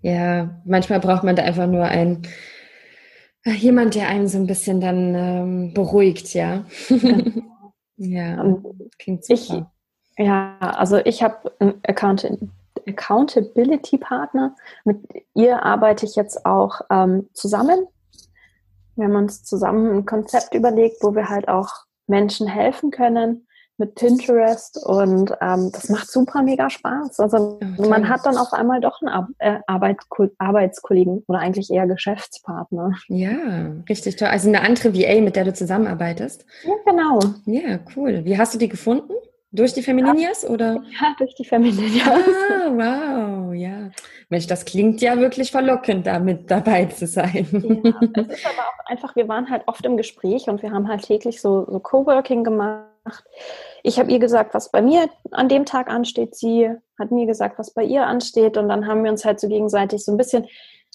[0.00, 2.22] Ja, manchmal braucht man da einfach nur einen,
[3.44, 6.64] jemand, der einen so ein bisschen dann ähm, beruhigt, ja.
[7.96, 8.56] ja,
[8.98, 9.72] klingt super.
[10.16, 12.26] Ich, ja, also ich habe einen Account
[12.86, 14.54] Accountability Partner.
[14.84, 14.98] Mit
[15.34, 17.86] ihr arbeite ich jetzt auch ähm, zusammen
[18.98, 21.68] wir haben uns zusammen ein Konzept überlegt, wo wir halt auch
[22.06, 23.46] Menschen helfen können
[23.78, 27.20] mit Pinterest und ähm, das macht super mega Spaß.
[27.20, 27.88] Also okay.
[27.88, 32.94] man hat dann auf einmal doch einen äh, Arbeitskollegen oder eigentlich eher Geschäftspartner.
[33.06, 34.28] Ja, richtig toll.
[34.28, 36.44] Also eine andere VA, mit der du zusammenarbeitest.
[36.64, 37.20] Ja, genau.
[37.46, 38.24] Ja, cool.
[38.24, 39.12] Wie hast du die gefunden?
[39.50, 40.82] Durch die Femininias oder?
[41.00, 42.06] Ja, durch die Femininias.
[42.06, 43.90] Ah, wow, ja.
[44.28, 47.46] Mensch, das klingt ja wirklich verlockend, da mit dabei zu sein.
[47.82, 50.86] Ja, es ist aber auch einfach, wir waren halt oft im Gespräch und wir haben
[50.86, 52.84] halt täglich so, so Coworking gemacht.
[53.82, 56.34] Ich habe ihr gesagt, was bei mir an dem Tag ansteht.
[56.34, 58.58] Sie hat mir gesagt, was bei ihr ansteht.
[58.58, 60.46] Und dann haben wir uns halt so gegenseitig so ein bisschen,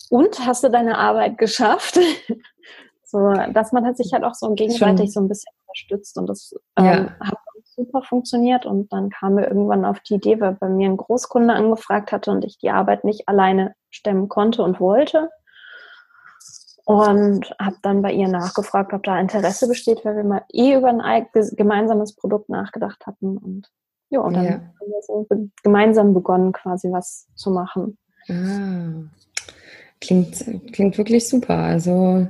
[0.10, 1.98] und hast du deine Arbeit geschafft?
[3.04, 5.12] so, dass man halt sich halt auch so gegenseitig Schon.
[5.12, 6.18] so ein bisschen unterstützt.
[6.18, 7.16] Und das ähm, ja.
[7.20, 7.38] hat
[7.76, 8.66] super funktioniert.
[8.66, 12.32] Und dann kam mir irgendwann auf die Idee, weil bei mir ein Großkunde angefragt hatte
[12.32, 15.30] und ich die Arbeit nicht alleine stemmen konnte und wollte.
[16.86, 20.90] Und habe dann bei ihr nachgefragt, ob da Interesse besteht, weil wir mal eh über
[20.90, 23.38] ein gemeinsames Produkt nachgedacht hatten.
[23.38, 23.70] Und
[24.10, 24.52] ja, und dann ja.
[24.52, 25.28] haben wir so
[25.64, 27.98] gemeinsam begonnen, quasi was zu machen.
[28.30, 29.10] Ah,
[30.02, 31.56] klingt, klingt wirklich super.
[31.56, 32.28] Also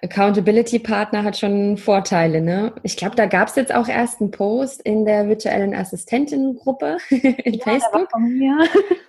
[0.00, 2.72] Accountability-Partner hat schon Vorteile, ne?
[2.84, 7.54] Ich glaube, da gab es jetzt auch erst einen Post in der virtuellen Assistentinnen-Gruppe in
[7.54, 8.08] ja, Facebook.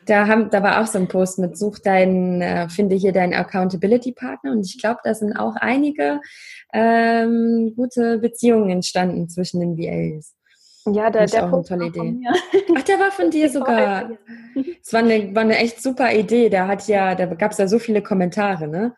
[0.06, 3.36] Da, haben, da war auch so ein Post mit Such deinen, äh, finde hier deinen
[3.36, 4.54] Accountability-Partner.
[4.54, 6.20] Und ich glaube, da sind auch einige
[6.74, 10.34] ähm, gute Beziehungen entstanden zwischen den VAs.
[10.92, 12.18] Ja, der, der auch eine tolle Idee.
[12.76, 14.10] Ach, der war von dir sogar.
[14.82, 16.50] Es war eine, war eine echt super Idee.
[16.50, 18.96] Da hat ja, da gab es ja so viele Kommentare, ne?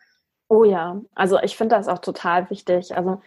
[0.52, 2.94] Oh ja, also ich finde das auch total wichtig.
[2.94, 3.22] Also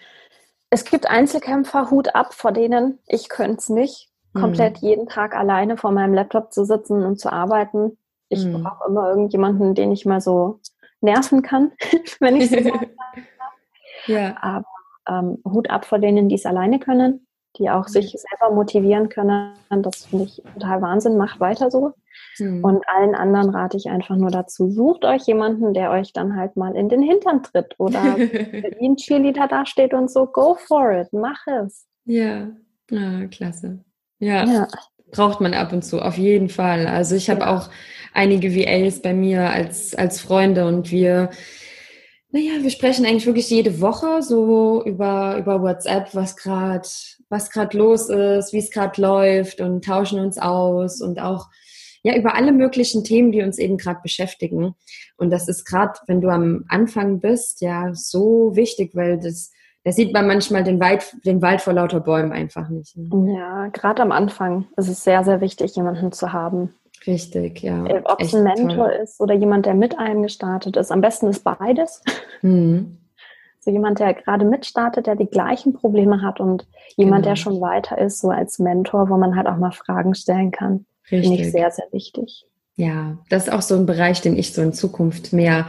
[0.69, 2.99] es gibt Einzelkämpfer, Hut ab vor denen.
[3.07, 4.41] Ich könnte es nicht, mhm.
[4.41, 7.97] komplett jeden Tag alleine vor meinem Laptop zu sitzen und zu arbeiten.
[8.29, 8.61] Ich mhm.
[8.61, 10.59] brauche immer irgendjemanden, den ich mal so
[11.01, 11.71] nerven kann,
[12.19, 12.57] wenn ich so
[14.05, 14.37] ja.
[14.39, 14.65] Aber
[15.09, 17.25] ähm, Hut ab vor denen, die es alleine können,
[17.57, 17.91] die auch mhm.
[17.91, 19.53] sich selber motivieren können.
[19.69, 21.17] Das finde ich total Wahnsinn.
[21.17, 21.93] Macht weiter so.
[22.39, 22.63] Mhm.
[22.63, 26.55] Und allen anderen rate ich einfach nur dazu, sucht euch jemanden, der euch dann halt
[26.57, 30.91] mal in den Hintern tritt oder wie ein Cheerleader da steht und so, go for
[30.91, 31.85] it, mach es.
[32.05, 32.49] Ja,
[32.91, 33.79] ah, klasse.
[34.19, 34.45] Ja.
[34.45, 34.67] ja.
[35.11, 36.87] braucht man ab und zu, auf jeden Fall.
[36.87, 37.55] Also ich habe ja.
[37.55, 37.69] auch
[38.13, 41.29] einige VAs bei mir als, als Freunde und wir
[42.31, 46.87] naja, wir sprechen eigentlich wirklich jede Woche so über, über WhatsApp, was gerade
[47.29, 51.47] was gerade los ist, wie es gerade läuft und tauschen uns aus und auch
[52.03, 54.75] ja über alle möglichen Themen, die uns eben gerade beschäftigen.
[55.17, 59.51] Und das ist gerade, wenn du am Anfang bist, ja so wichtig, weil das
[59.85, 62.97] da sieht man manchmal den Wald, den Wald vor lauter Bäumen einfach nicht.
[62.97, 63.35] Ne?
[63.37, 66.73] Ja, gerade am Anfang ist es sehr, sehr wichtig, jemanden zu haben.
[67.07, 67.85] Richtig, ja.
[67.85, 68.99] Äh, ob es ein Mentor toll.
[69.03, 70.91] ist oder jemand, der mit einem gestartet ist.
[70.91, 72.01] Am besten ist beides.
[72.41, 72.97] Mhm.
[73.59, 77.31] So jemand, der gerade mitstartet, der die gleichen Probleme hat und jemand, genau.
[77.31, 80.85] der schon weiter ist, so als Mentor, wo man halt auch mal Fragen stellen kann.
[81.01, 82.45] Finde ich sehr, sehr wichtig.
[82.75, 85.65] Ja, das ist auch so ein Bereich, den ich so in Zukunft mehr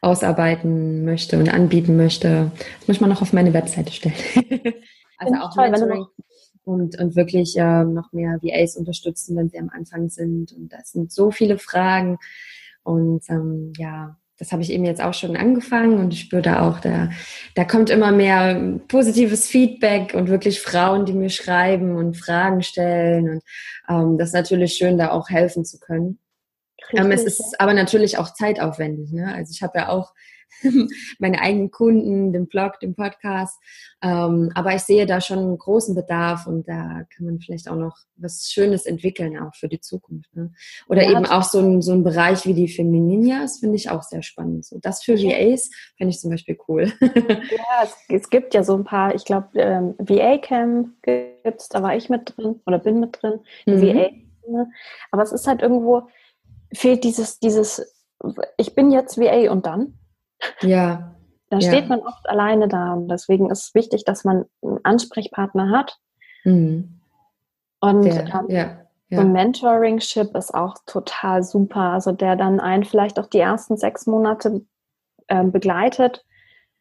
[0.00, 2.50] ausarbeiten möchte und anbieten möchte.
[2.80, 4.16] Das muss man noch auf meine Webseite stellen.
[5.18, 6.06] also auch toll, Mentoring
[6.66, 10.52] und, und wirklich äh, noch mehr VAs unterstützen, wenn sie am Anfang sind.
[10.52, 12.18] Und das sind so viele Fragen.
[12.82, 16.68] Und ähm, ja, das habe ich eben jetzt auch schon angefangen und ich spüre da
[16.68, 17.08] auch, da,
[17.54, 23.28] da kommt immer mehr positives Feedback und wirklich Frauen, die mir schreiben und Fragen stellen.
[23.28, 23.42] Und
[23.88, 26.18] ähm, das ist natürlich schön, da auch helfen zu können.
[26.92, 29.12] Ähm, es ist aber natürlich auch zeitaufwendig.
[29.12, 29.32] Ne?
[29.34, 30.12] Also ich habe ja auch
[31.18, 33.60] meine eigenen Kunden, den Blog, den Podcast.
[34.02, 37.76] Ähm, aber ich sehe da schon einen großen Bedarf und da kann man vielleicht auch
[37.76, 40.34] noch was Schönes entwickeln, auch für die Zukunft.
[40.34, 40.52] Ne?
[40.88, 44.02] Oder ja, eben auch so ein, so ein Bereich wie die Femininias finde ich auch
[44.02, 44.64] sehr spannend.
[44.64, 46.92] So, das für VAs finde ich zum Beispiel cool.
[47.00, 51.82] ja, es, es, gibt ja so ein paar, ich glaube, ähm, VA-Camp gibt es, da
[51.82, 53.40] war ich mit drin oder bin mit drin.
[53.66, 53.82] Mhm.
[53.82, 54.10] VA,
[55.10, 56.08] aber es ist halt irgendwo,
[56.76, 57.94] fehlt dieses, dieses,
[58.56, 59.98] ich bin jetzt VA und dann.
[60.60, 61.12] Ja.
[61.48, 61.68] Da ja.
[61.70, 65.96] steht man oft alleine da und deswegen ist es wichtig, dass man einen Ansprechpartner hat.
[66.42, 67.00] Mhm.
[67.78, 68.78] Und der, ähm, ja, ja.
[69.10, 71.92] so ein Mentoringship ist auch total super.
[71.92, 74.66] Also der dann einen vielleicht auch die ersten sechs Monate
[75.28, 76.24] äh, begleitet.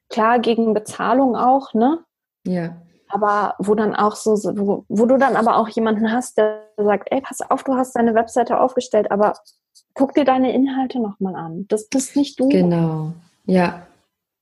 [0.10, 2.04] Klar, gegen Bezahlung auch, ne?
[2.48, 2.82] Ja.
[3.10, 7.10] Aber wo dann auch so, wo, wo du dann aber auch jemanden hast, der sagt,
[7.12, 9.34] ey, pass auf, du hast deine Webseite aufgestellt, aber
[9.96, 11.66] guck dir deine Inhalte nochmal an.
[11.68, 12.50] Das bist nicht du.
[12.50, 13.14] Genau.
[13.46, 13.88] Ja,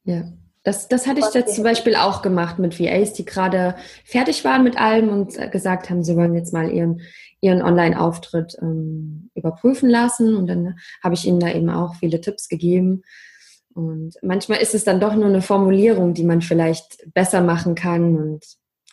[0.04, 0.24] ja.
[0.64, 4.64] Das, das hatte ich jetzt zum Beispiel auch gemacht mit VAs, die gerade fertig waren
[4.64, 7.02] mit allem und gesagt haben, sie wollen jetzt mal ihren,
[7.42, 10.36] ihren Online-Auftritt ähm, überprüfen lassen.
[10.36, 13.04] Und dann habe ich ihnen da eben auch viele Tipps gegeben.
[13.74, 18.16] Und manchmal ist es dann doch nur eine Formulierung, die man vielleicht besser machen kann.
[18.16, 18.46] Und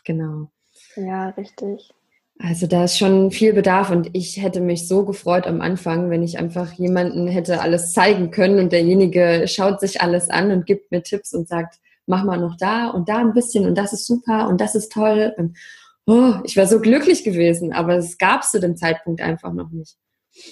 [0.05, 0.51] genau.
[0.97, 1.95] Ja, richtig.
[2.43, 6.23] Also da ist schon viel Bedarf und ich hätte mich so gefreut am Anfang, wenn
[6.23, 10.91] ich einfach jemanden hätte alles zeigen können und derjenige schaut sich alles an und gibt
[10.91, 14.07] mir Tipps und sagt, mach mal noch da und da ein bisschen und das ist
[14.07, 15.35] super und das ist toll.
[15.37, 15.59] Und,
[16.07, 19.71] oh, ich war so glücklich gewesen, aber es gab es zu dem Zeitpunkt einfach noch
[19.71, 19.97] nicht.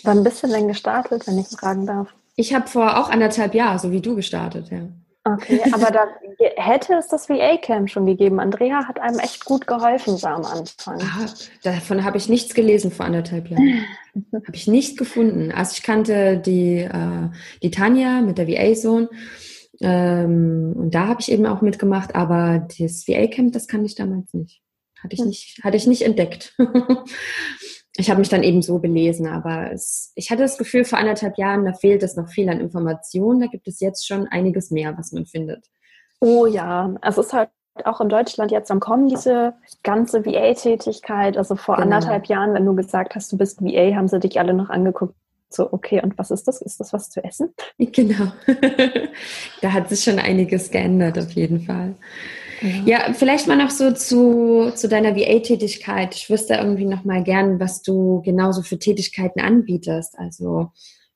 [0.03, 2.15] Wann bist du denn gestartet, wenn ich fragen darf?
[2.37, 4.89] Ich habe vor auch anderthalb Jahren, so wie du gestartet, ja.
[5.35, 6.07] Okay, aber da
[6.57, 8.41] hätte es das VA-Camp schon gegeben.
[8.41, 11.01] Andrea hat einem echt gut geholfen so am Anfang.
[11.01, 11.27] Aha,
[11.63, 13.85] davon habe ich nichts gelesen vor anderthalb Jahren.
[14.33, 15.53] habe ich nicht gefunden.
[15.53, 17.29] Also ich kannte die, äh,
[17.63, 19.09] die Tanja mit der VA-Sohn
[19.81, 24.33] ähm, und da habe ich eben auch mitgemacht, aber das VA-Camp, das kannte ich damals
[24.35, 24.61] nicht.
[25.01, 25.29] Hatte ich hm.
[25.29, 26.55] nicht, hatte ich nicht entdeckt.
[27.99, 31.37] ich habe mich dann eben so belesen, aber es, ich hatte das Gefühl, vor anderthalb
[31.37, 33.41] Jahren, da fehlt es noch viel an Informationen.
[33.41, 35.67] Da gibt es jetzt schon einiges mehr, was man findet.
[36.21, 37.51] Oh ja, es ist halt
[37.85, 41.37] auch in Deutschland jetzt am Kommen, diese ganze VA-Tätigkeit.
[41.37, 41.87] Also vor genau.
[41.87, 45.17] anderthalb Jahren, wenn du gesagt hast, du bist VA, haben sie dich alle noch angeguckt.
[45.49, 46.63] so, okay, und was ist das?
[46.63, 47.53] Ist das was zu essen?
[47.79, 48.31] Genau.
[49.61, 51.97] da hat sich schon einiges geändert, auf jeden Fall.
[52.63, 56.15] Ja, ja vielleicht mal noch so zu, zu deiner VA-Tätigkeit.
[56.15, 60.19] Ich wüsste irgendwie noch mal gern, was du genauso für Tätigkeiten anbietest.
[60.19, 60.73] Also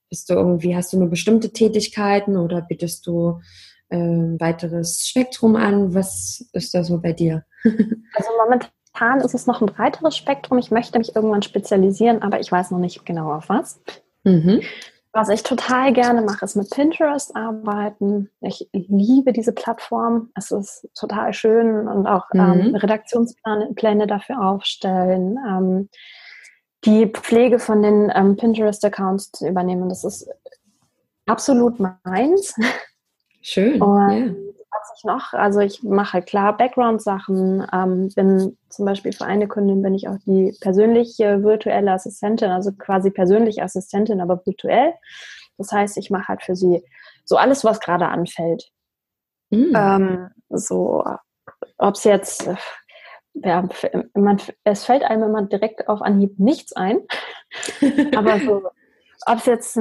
[0.09, 3.40] bist du irgendwie, hast du nur bestimmte Tätigkeiten oder bietest du
[3.88, 5.94] äh, ein weiteres Spektrum an?
[5.94, 7.44] Was ist da so bei dir?
[7.64, 10.59] also momentan ist es noch ein breiteres Spektrum.
[10.59, 13.81] Ich möchte mich irgendwann spezialisieren, aber ich weiß noch nicht genau auf was.
[14.24, 14.61] Mhm.
[15.14, 18.31] Was ich total gerne mache, ist mit Pinterest arbeiten.
[18.40, 20.31] Ich liebe diese Plattform.
[20.35, 22.61] Es ist total schön und auch ähm, mhm.
[22.61, 25.38] ähm, Redaktionspläne dafür aufstellen.
[25.46, 25.88] Ähm,
[26.85, 29.90] die Pflege von den ähm, Pinterest-Accounts zu übernehmen.
[29.90, 30.29] Das ist
[31.27, 32.55] absolut meins.
[33.42, 33.83] Schön.
[33.83, 34.52] Und yeah.
[34.73, 39.83] Was ich noch, also ich mache klar Background-Sachen, ähm, bin zum Beispiel für eine Kundin
[39.83, 44.95] bin ich auch die persönliche virtuelle Assistentin, also quasi persönliche Assistentin, aber virtuell.
[45.59, 46.83] Das heißt, ich mache halt für sie
[47.25, 48.71] so alles, was gerade anfällt.
[49.51, 49.77] Mm.
[49.77, 51.05] Ähm, so,
[51.79, 52.49] ob es jetzt,
[53.35, 53.69] ja,
[54.15, 57.01] man, es fällt einem immer direkt auf Anhieb nichts ein,
[58.17, 58.63] aber so
[59.27, 59.79] ob es jetzt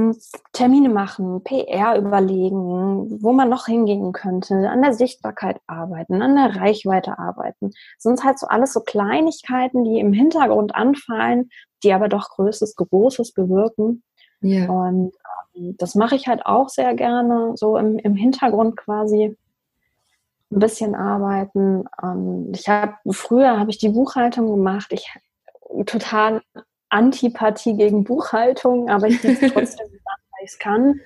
[0.54, 6.56] Termine machen, PR überlegen, wo man noch hingehen könnte, an der Sichtbarkeit arbeiten, an der
[6.56, 7.72] Reichweite arbeiten.
[7.98, 11.50] Sind halt so alles so Kleinigkeiten, die im Hintergrund anfallen,
[11.84, 14.04] die aber doch Größtes, Großes bewirken.
[14.42, 14.70] Ja.
[14.70, 15.14] Und
[15.56, 19.38] ähm, das mache ich halt auch sehr gerne, so im, im Hintergrund quasi
[20.52, 21.86] ein bisschen arbeiten.
[22.04, 24.92] Ähm, ich habe früher habe ich die Buchhaltung gemacht.
[24.92, 25.10] Ich
[25.86, 26.42] total
[26.92, 29.88] Antipathie gegen Buchhaltung, aber ich bin es trotzdem
[30.42, 31.00] weil ich es kann,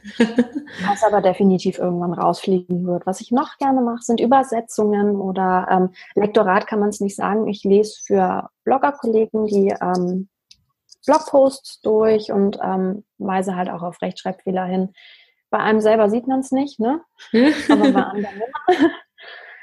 [0.88, 3.06] was aber definitiv irgendwann rausfliegen wird.
[3.06, 7.48] Was ich noch gerne mache, sind Übersetzungen oder ähm, Lektorat kann man es nicht sagen.
[7.48, 10.30] Ich lese für Bloggerkollegen die ähm,
[11.06, 14.94] Blogposts durch und ähm, weise halt auch auf Rechtschreibfehler hin.
[15.50, 17.02] Bei einem selber sieht man es nicht, ne?
[17.70, 18.36] aber bei anderen
[18.68, 18.92] immer.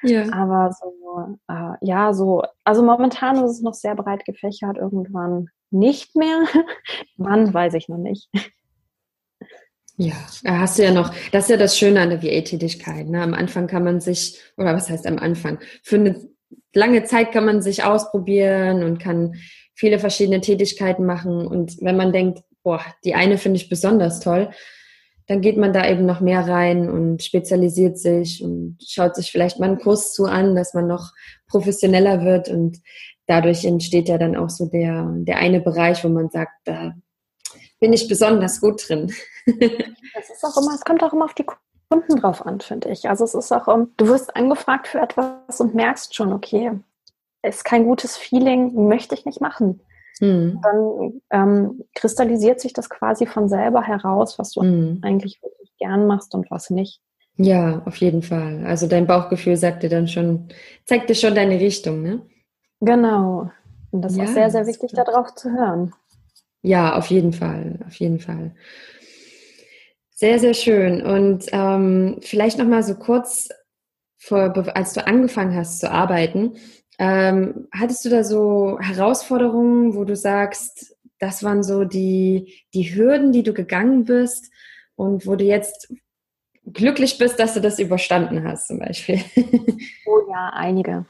[0.04, 0.32] Ja.
[0.32, 4.76] Aber so, äh, ja, so, also momentan ist es noch sehr breit gefächert.
[4.76, 6.44] Irgendwann nicht mehr.
[7.16, 8.28] Wann, weiß ich noch nicht.
[9.96, 13.08] Ja, da hast du ja noch, das ist ja das Schöne an der VA-Tätigkeit.
[13.08, 13.22] Ne?
[13.22, 15.58] Am Anfang kann man sich, oder was heißt am Anfang?
[15.82, 16.20] Für eine
[16.74, 19.34] lange Zeit kann man sich ausprobieren und kann
[19.74, 21.46] viele verschiedene Tätigkeiten machen.
[21.46, 24.50] Und wenn man denkt, boah, die eine finde ich besonders toll,
[25.28, 29.60] dann geht man da eben noch mehr rein und spezialisiert sich und schaut sich vielleicht
[29.60, 31.12] mal einen Kurs zu an, dass man noch
[31.46, 32.78] professioneller wird und
[33.26, 36.94] dadurch entsteht ja dann auch so der, der eine Bereich, wo man sagt, da
[37.80, 39.12] bin ich besonders gut drin.
[40.14, 41.46] Das ist auch immer, es kommt auch immer auf die
[41.88, 43.08] Kunden drauf an, finde ich.
[43.08, 46.72] Also es ist auch, du wirst angefragt für etwas und merkst schon, okay,
[47.42, 49.80] ist kein gutes Feeling, möchte ich nicht machen.
[50.20, 50.60] Mhm.
[50.62, 55.00] Dann ähm, kristallisiert sich das quasi von selber heraus, was du mhm.
[55.02, 57.00] eigentlich wirklich gern machst und was nicht.
[57.36, 58.64] Ja, auf jeden Fall.
[58.66, 60.48] Also dein Bauchgefühl sagt dir dann schon,
[60.84, 62.22] zeigt dir schon deine Richtung, ne?
[62.82, 63.48] Genau.
[63.92, 65.94] Und das ja, ist sehr, sehr wichtig, darauf zu hören.
[66.62, 68.56] Ja, auf jeden Fall, auf jeden Fall.
[70.10, 71.00] Sehr, sehr schön.
[71.02, 73.50] Und ähm, vielleicht noch mal so kurz,
[74.18, 76.56] vor, als du angefangen hast zu arbeiten,
[76.98, 83.32] ähm, hattest du da so Herausforderungen, wo du sagst, das waren so die, die Hürden,
[83.32, 84.50] die du gegangen bist
[84.96, 85.92] und wo du jetzt
[86.64, 89.20] glücklich bist, dass du das überstanden hast, zum Beispiel?
[90.06, 91.04] Oh ja, einige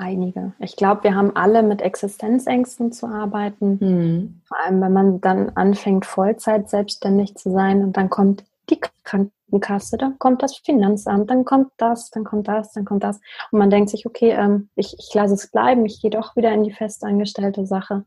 [0.00, 0.52] einige.
[0.58, 3.78] Ich glaube, wir haben alle mit Existenzängsten zu arbeiten.
[3.80, 4.40] Mhm.
[4.44, 9.98] Vor allem, wenn man dann anfängt, Vollzeit selbstständig zu sein und dann kommt die Krankenkasse,
[9.98, 13.20] dann kommt das Finanzamt, dann kommt das, dann kommt das, dann kommt das.
[13.50, 16.52] Und man denkt sich, okay, ähm, ich, ich lasse es bleiben, ich gehe doch wieder
[16.52, 18.04] in die festangestellte Sache.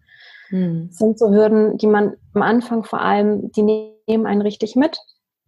[0.50, 0.88] Mhm.
[0.90, 3.62] Das sind so Hürden, die man am Anfang vor allem, die
[4.08, 4.98] nehmen einen richtig mit.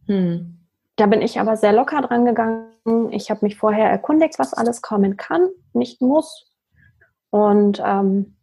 [0.08, 0.65] Mhm.
[0.96, 2.72] Da bin ich aber sehr locker dran gegangen.
[3.12, 6.52] Ich habe mich vorher erkundigt, was alles kommen kann, nicht muss.
[7.32, 8.38] Und ähm,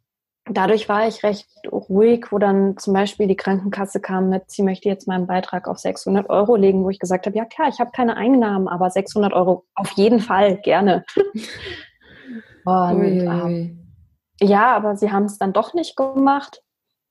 [0.44, 4.88] dadurch war ich recht ruhig, wo dann zum Beispiel die Krankenkasse kam mit, sie möchte
[4.88, 7.90] jetzt meinen Beitrag auf 600 Euro legen, wo ich gesagt habe, ja klar, ich habe
[7.92, 11.04] keine Einnahmen, aber 600 Euro auf jeden Fall gerne.
[12.64, 13.94] Und ähm,
[14.40, 16.62] ja, aber sie haben es dann doch nicht gemacht.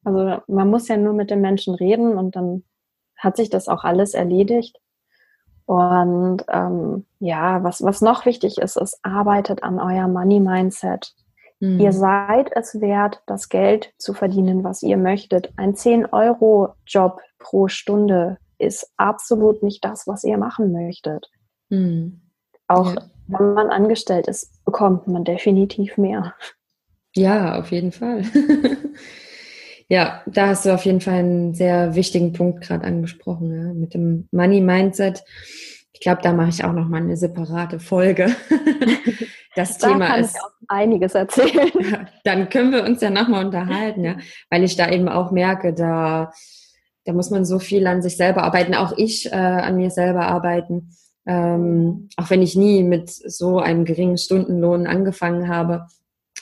[0.04, 2.64] Also man muss ja nur mit den Menschen reden und dann
[3.18, 4.80] hat sich das auch alles erledigt.
[5.72, 11.14] Und ähm, ja, was, was noch wichtig ist, ist, arbeitet an euer Money-Mindset.
[11.62, 11.80] Mhm.
[11.80, 15.54] Ihr seid es wert, das Geld zu verdienen, was ihr möchtet.
[15.56, 21.32] Ein 10-Euro-Job pro Stunde ist absolut nicht das, was ihr machen möchtet.
[21.70, 22.20] Mhm.
[22.68, 23.04] Auch ja.
[23.28, 26.34] wenn man angestellt ist, bekommt man definitiv mehr.
[27.16, 28.24] Ja, auf jeden Fall.
[29.92, 33.94] Ja, da hast du auf jeden Fall einen sehr wichtigen Punkt gerade angesprochen, ja, mit
[33.94, 35.22] dem Money Mindset.
[35.92, 38.34] Ich glaube, da mache ich auch noch mal eine separate Folge.
[39.54, 42.08] Das da Thema kann ist ich auch einiges erzählen.
[42.24, 44.16] Dann können wir uns ja nochmal unterhalten, ja,
[44.50, 46.32] weil ich da eben auch merke, da
[47.04, 50.22] da muss man so viel an sich selber arbeiten, auch ich äh, an mir selber
[50.22, 50.92] arbeiten.
[51.26, 55.88] Ähm, auch wenn ich nie mit so einem geringen Stundenlohn angefangen habe,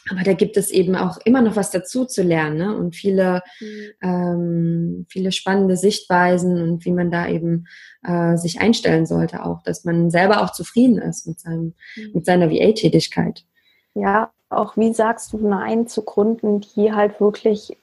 [0.10, 2.76] aber da gibt es eben auch immer noch was dazu zu lernen ne?
[2.76, 3.92] und viele, mhm.
[4.02, 7.68] ähm, viele spannende Sichtweisen und wie man da eben
[8.04, 12.12] äh, sich einstellen sollte auch, dass man selber auch zufrieden ist mit, seinem, mhm.
[12.14, 13.46] mit seiner VA-Tätigkeit.
[13.94, 17.78] Ja, auch wie sagst du Nein zu Kunden, die halt wirklich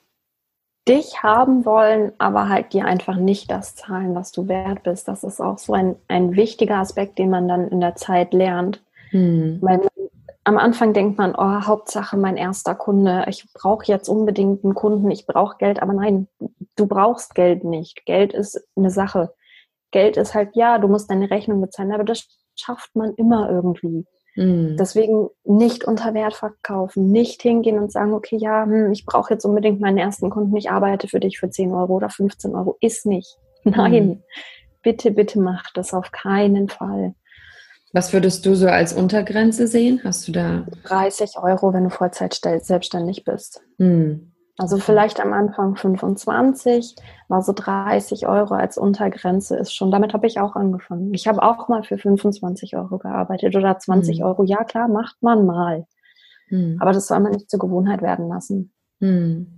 [0.89, 5.09] dich haben wollen, aber halt dir einfach nicht das zahlen, was du wert bist.
[5.09, 8.83] Das ist auch so ein, ein wichtiger Aspekt, den man dann in der Zeit lernt.
[9.11, 9.59] Hm.
[9.61, 9.81] Weil
[10.47, 15.11] am Anfang denkt man, oh, Hauptsache mein erster Kunde, ich brauche jetzt unbedingt einen Kunden,
[15.11, 16.29] ich brauche Geld, aber nein,
[16.77, 18.07] du brauchst Geld nicht.
[18.07, 19.35] Geld ist eine Sache.
[19.91, 24.07] Geld ist halt, ja, du musst deine Rechnung bezahlen, aber das schafft man immer irgendwie.
[24.37, 24.77] Mhm.
[24.79, 29.45] Deswegen nicht unter Wert verkaufen, nicht hingehen und sagen, okay, ja, hm, ich brauche jetzt
[29.45, 32.77] unbedingt meinen ersten Kunden, ich arbeite für dich für 10 Euro oder 15 Euro.
[32.81, 33.37] Ist nicht.
[33.65, 34.23] Nein, mhm.
[34.85, 37.17] bitte, bitte mach das auf keinen Fall.
[37.97, 40.03] Was würdest du so als Untergrenze sehen?
[40.05, 40.67] Hast du da?
[40.85, 43.63] 30 Euro, wenn du Vollzeit selbstständig bist.
[43.79, 44.35] Hm.
[44.59, 46.95] Also vielleicht am Anfang 25,
[47.29, 51.15] war so 30 Euro als Untergrenze ist schon, damit habe ich auch angefangen.
[51.15, 54.27] Ich habe auch mal für 25 Euro gearbeitet oder 20 hm.
[54.27, 54.45] Euro.
[54.45, 55.87] Ja, klar, macht man mal.
[56.49, 56.77] Hm.
[56.79, 58.75] Aber das soll man nicht zur Gewohnheit werden lassen.
[59.01, 59.56] Hm.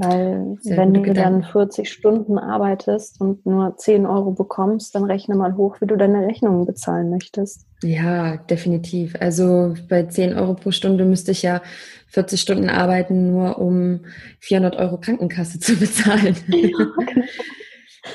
[0.00, 5.34] Weil Sehr wenn du dann 40 Stunden arbeitest und nur 10 Euro bekommst, dann rechne
[5.34, 7.66] mal hoch, wie du deine Rechnungen bezahlen möchtest.
[7.82, 9.14] Ja, definitiv.
[9.20, 11.60] Also bei 10 Euro pro Stunde müsste ich ja
[12.08, 14.00] 40 Stunden arbeiten, nur um
[14.40, 16.34] 400 Euro Krankenkasse zu bezahlen.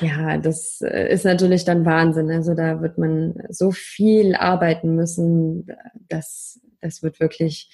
[0.00, 2.30] Ja, das äh, ist natürlich dann Wahnsinn.
[2.32, 5.68] Also da wird man so viel arbeiten müssen,
[6.08, 7.70] das, das wird wirklich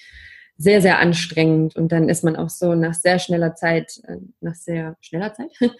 [0.63, 1.75] sehr, sehr anstrengend.
[1.75, 5.51] Und dann ist man auch so nach sehr schneller Zeit, äh, nach sehr schneller Zeit,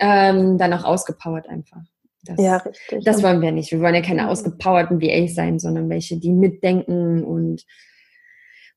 [0.00, 1.82] ähm, dann auch ausgepowert einfach.
[2.24, 3.04] Das, ja, richtig.
[3.04, 3.70] Das wollen wir nicht.
[3.70, 7.64] Wir wollen ja keine ausgepowerten VAs sein, sondern welche, die mitdenken und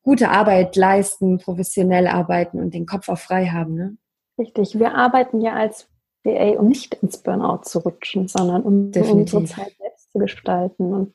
[0.04, 3.76] gute Arbeit leisten, professionell arbeiten und den Kopf auch frei haben.
[3.76, 3.98] Ne?
[4.38, 4.78] Richtig.
[4.78, 5.88] Wir arbeiten ja als
[6.24, 9.34] VA, um nicht ins Burnout zu rutschen, sondern um Definitiv.
[9.34, 10.94] unsere Zeit selbst zu gestalten.
[10.94, 11.14] Und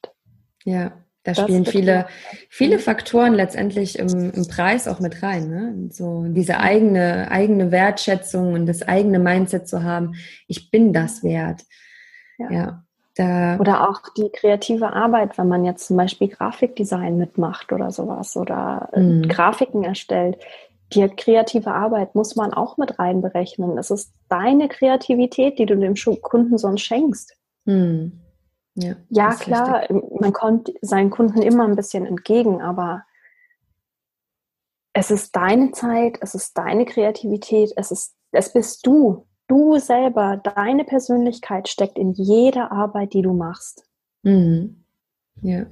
[0.64, 0.92] ja.
[1.24, 2.06] Da spielen viele,
[2.48, 5.48] viele Faktoren letztendlich im, im Preis auch mit rein.
[5.48, 5.88] Ne?
[5.90, 10.14] So diese eigene, eigene Wertschätzung und das eigene Mindset zu haben,
[10.48, 11.62] ich bin das wert.
[12.38, 12.50] Ja.
[12.50, 17.90] ja da oder auch die kreative Arbeit, wenn man jetzt zum Beispiel Grafikdesign mitmacht oder
[17.90, 19.28] sowas oder äh, mhm.
[19.28, 20.38] Grafiken erstellt.
[20.94, 23.78] Die kreative Arbeit muss man auch mit reinberechnen.
[23.78, 27.36] Es ist deine Kreativität, die du dem Kunden sonst schenkst.
[27.64, 28.21] Mhm.
[28.74, 30.20] Ja, ja klar, richtig.
[30.20, 33.04] man kommt seinen Kunden immer ein bisschen entgegen, aber
[34.94, 39.26] es ist deine Zeit, es ist deine Kreativität, es ist, es bist du.
[39.48, 43.84] Du selber, deine Persönlichkeit steckt in jeder Arbeit, die du machst.
[44.22, 44.84] Mhm.
[45.42, 45.66] Ja,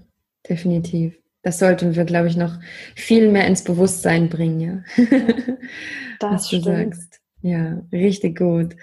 [0.48, 1.16] definitiv.
[1.42, 2.58] Das sollten wir, glaube ich, noch
[2.94, 4.82] viel mehr ins Bewusstsein bringen, ja.
[6.18, 6.94] Das Was du stimmt.
[6.94, 7.20] sagst.
[7.40, 8.76] Ja, richtig gut.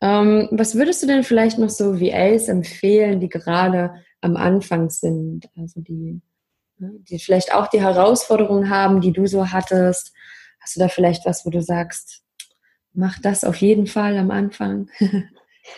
[0.00, 5.48] Ähm, was würdest du denn vielleicht noch so VAs empfehlen, die gerade am Anfang sind?
[5.56, 6.20] Also die,
[6.78, 10.12] ne, die vielleicht auch die Herausforderungen haben, die du so hattest.
[10.60, 12.22] Hast du da vielleicht was, wo du sagst,
[12.92, 14.88] mach das auf jeden Fall am Anfang?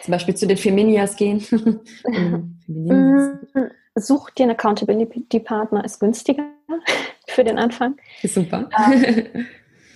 [0.03, 1.45] Zum Beispiel zu den Feminias gehen.
[2.69, 3.41] Mm,
[3.97, 6.45] such dir einen Accountability-Partner, ist günstiger
[7.27, 7.97] für den Anfang.
[8.23, 8.71] Super.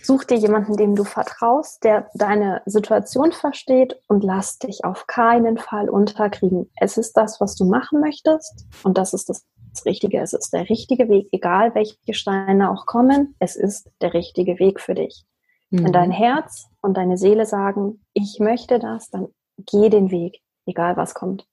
[0.06, 5.58] Such dir jemanden, dem du vertraust, der deine Situation versteht und lass dich auf keinen
[5.58, 6.70] Fall unterkriegen.
[6.76, 9.44] Es ist das, was du machen möchtest und das ist das
[9.84, 10.20] Richtige.
[10.20, 13.34] Es ist der richtige Weg, egal welche Steine auch kommen.
[13.40, 15.24] Es ist der richtige Weg für dich.
[15.70, 15.86] Mhm.
[15.86, 19.26] Wenn dein Herz und deine Seele sagen, ich möchte das, dann
[19.58, 21.48] geh den Weg, egal was kommt.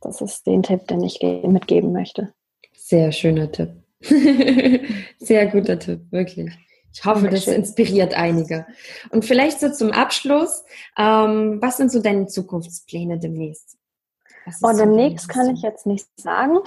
[0.00, 2.32] Das ist den Tipp, den ich mitgeben möchte.
[2.72, 3.68] Sehr schöner Tipp.
[5.18, 6.56] Sehr guter Tipp, wirklich.
[6.92, 8.66] Ich hoffe, das inspiriert einige.
[9.10, 10.64] Und vielleicht so zum Abschluss,
[10.98, 13.78] ähm, was sind so deine Zukunftspläne demnächst?
[14.62, 16.58] Oh, demnächst kann ich jetzt nicht sagen.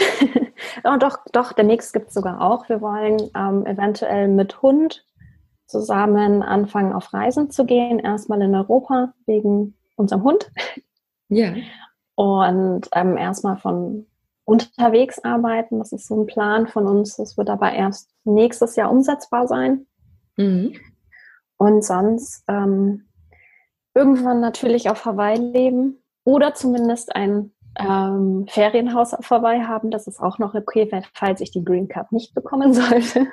[0.84, 2.70] oh, doch, doch, demnächst gibt es sogar auch.
[2.70, 5.06] Wir wollen ähm, eventuell mit Hund
[5.68, 8.00] zusammen anfangen, auf Reisen zu gehen.
[8.00, 10.52] Erstmal in Europa wegen unserem Hund.
[11.28, 11.54] Ja.
[12.16, 14.08] Und ähm, erstmal von
[14.46, 15.80] unterwegs arbeiten.
[15.80, 17.18] Das ist so ein Plan von uns.
[17.18, 19.86] Das wird aber erst nächstes Jahr umsetzbar sein.
[20.38, 20.76] Mhm.
[21.58, 23.08] Und sonst, ähm,
[23.96, 29.90] irgendwann natürlich auf Hawaii leben oder zumindest ein ähm, Ferienhaus auf Hawaii haben.
[29.90, 33.28] Das ist auch noch okay, falls ich die Green Card nicht bekommen sollte.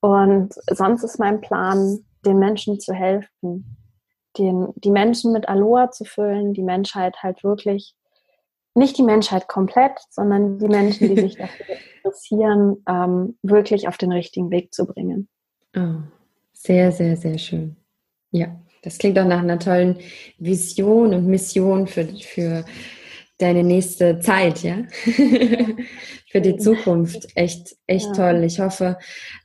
[0.00, 3.76] Und sonst ist mein Plan, den Menschen zu helfen,
[4.38, 7.94] den, die Menschen mit Aloha zu füllen, die Menschheit halt wirklich,
[8.74, 14.10] nicht die Menschheit komplett, sondern die Menschen, die sich dafür interessieren, ähm, wirklich auf den
[14.10, 15.28] richtigen Weg zu bringen.
[15.76, 16.02] Oh,
[16.52, 17.76] sehr, sehr, sehr schön.
[18.30, 19.96] Ja, das klingt auch nach einer tollen
[20.38, 22.64] Vision und Mission für, für
[23.38, 24.84] deine nächste Zeit, ja?
[26.30, 27.28] für die Zukunft.
[27.34, 28.12] Echt, echt ja.
[28.12, 28.44] toll.
[28.44, 28.98] Ich hoffe,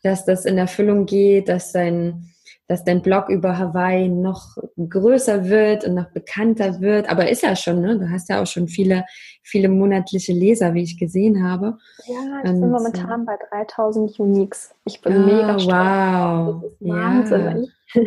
[0.03, 2.31] dass das in Erfüllung geht, dass dein,
[2.69, 7.09] dass dein Blog über Hawaii noch größer wird und noch bekannter wird.
[7.09, 7.97] Aber ist ja schon, ne?
[7.97, 9.05] Du hast ja auch schon viele,
[9.41, 11.79] viele monatliche Leser, wie ich gesehen habe.
[12.05, 14.75] Ja, ich und, bin momentan bei 3000 Uniques.
[14.85, 15.73] Ich bin ah, mega stolz.
[15.73, 16.61] Wow.
[16.61, 17.67] Das ist Wahnsinn.
[17.95, 18.01] Ja.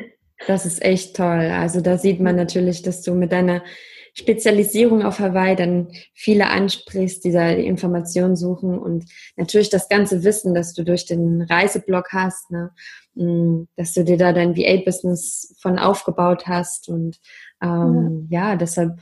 [0.46, 1.50] Das ist echt toll.
[1.52, 3.62] Also da sieht man natürlich, dass du mit deiner
[4.14, 9.06] Spezialisierung auf Hawaii dann viele ansprichst, die da die Informationen suchen und
[9.36, 12.70] natürlich das ganze Wissen, das du durch den Reiseblog hast, ne?
[13.14, 17.20] Mm, dass du dir da dein VA-Business von aufgebaut hast und
[17.62, 18.50] ähm, ja.
[18.50, 18.98] ja, deshalb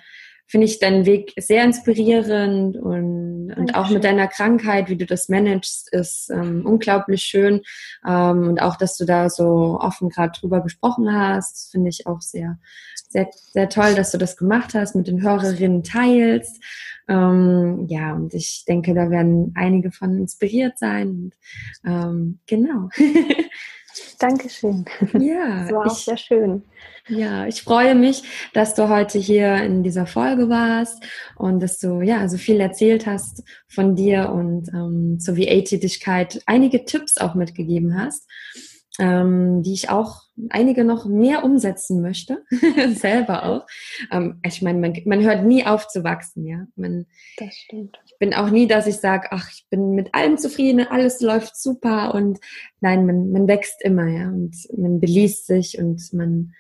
[0.47, 5.29] finde ich deinen Weg sehr inspirierend und, und auch mit deiner Krankheit, wie du das
[5.29, 7.63] managst, ist ähm, unglaublich schön.
[8.07, 12.21] Ähm, und auch, dass du da so offen gerade drüber gesprochen hast, finde ich auch
[12.21, 12.59] sehr,
[13.09, 16.63] sehr, sehr toll, dass du das gemacht hast, mit den Hörerinnen teilst.
[17.09, 21.09] Ähm, ja, und ich denke, da werden einige von inspiriert sein.
[21.09, 21.35] Und,
[21.85, 22.89] ähm, genau.
[24.19, 24.85] Dankeschön.
[25.19, 25.61] Ja.
[25.61, 26.63] Das war auch ich, sehr schön.
[27.09, 28.23] Ja, ich freue mich,
[28.53, 31.03] dass du heute hier in dieser Folge warst
[31.37, 36.85] und dass du ja so viel erzählt hast von dir und ähm, zur VA-Tätigkeit einige
[36.85, 38.29] Tipps auch mitgegeben hast
[39.01, 42.45] ähm, die ich auch einige noch mehr umsetzen möchte,
[42.95, 43.67] selber auch.
[44.13, 46.67] Ähm, ich meine, man, man hört nie auf zu wachsen, ja.
[46.77, 47.07] Man,
[47.39, 47.99] das stimmt.
[48.05, 51.57] Ich bin auch nie, dass ich sage, ach, ich bin mit allem zufrieden, alles läuft
[51.57, 52.41] super und
[52.81, 56.53] nein, man, man wächst immer, ja, und man beliest sich und man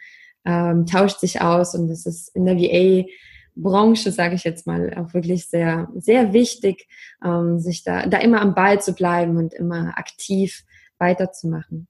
[0.46, 3.06] ähm, tauscht sich aus und das ist in der VA
[3.54, 6.88] Branche, sage ich jetzt mal, auch wirklich sehr, sehr wichtig,
[7.22, 10.64] ähm, sich da, da immer am Ball zu bleiben und immer aktiv
[10.98, 11.86] weiterzumachen.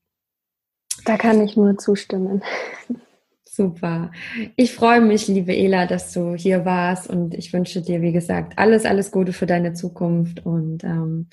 [1.05, 2.43] Da kann ich nur zustimmen.
[3.53, 4.13] Super.
[4.57, 8.55] Ich freue mich, liebe Ela, dass du hier warst und ich wünsche dir, wie gesagt,
[8.57, 11.29] alles, alles Gute für deine Zukunft und ähm,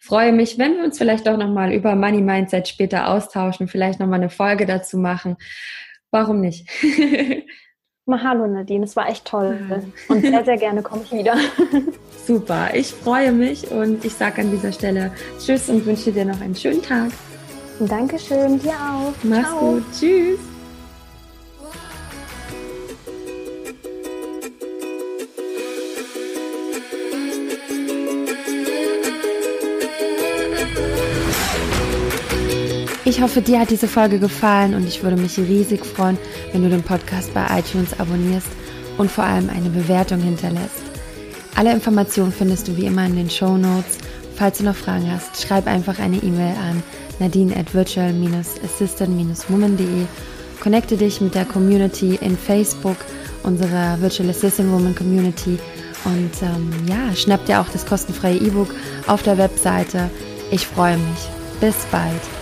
[0.00, 4.18] freue mich, wenn wir uns vielleicht auch nochmal über Money Mindset später austauschen, vielleicht nochmal
[4.18, 5.36] eine Folge dazu machen.
[6.10, 6.68] Warum nicht?
[8.04, 11.36] Mahalo Nadine, es war echt toll und sehr, sehr gerne komme ich wieder.
[12.26, 16.40] Super, ich freue mich und ich sage an dieser Stelle Tschüss und wünsche dir noch
[16.40, 17.12] einen schönen Tag.
[17.88, 19.14] Dankeschön, dir auch.
[19.22, 19.60] Mach's Ciao.
[19.60, 19.84] gut.
[19.98, 20.38] Tschüss.
[33.04, 36.16] Ich hoffe, dir hat diese Folge gefallen und ich würde mich riesig freuen,
[36.52, 38.46] wenn du den Podcast bei iTunes abonnierst
[38.98, 40.82] und vor allem eine Bewertung hinterlässt.
[41.56, 43.98] Alle Informationen findest du wie immer in den Show Notes.
[44.36, 46.82] Falls du noch Fragen hast, schreib einfach eine E-Mail an
[47.20, 50.06] nadine at virtual-assistant-woman.de.
[50.60, 52.96] Connecte dich mit der Community in Facebook,
[53.42, 55.58] unserer Virtual Assistant Woman Community.
[56.04, 58.74] Und ähm, ja, schnapp dir auch das kostenfreie E-Book
[59.06, 60.10] auf der Webseite.
[60.50, 61.28] Ich freue mich.
[61.60, 62.39] Bis bald.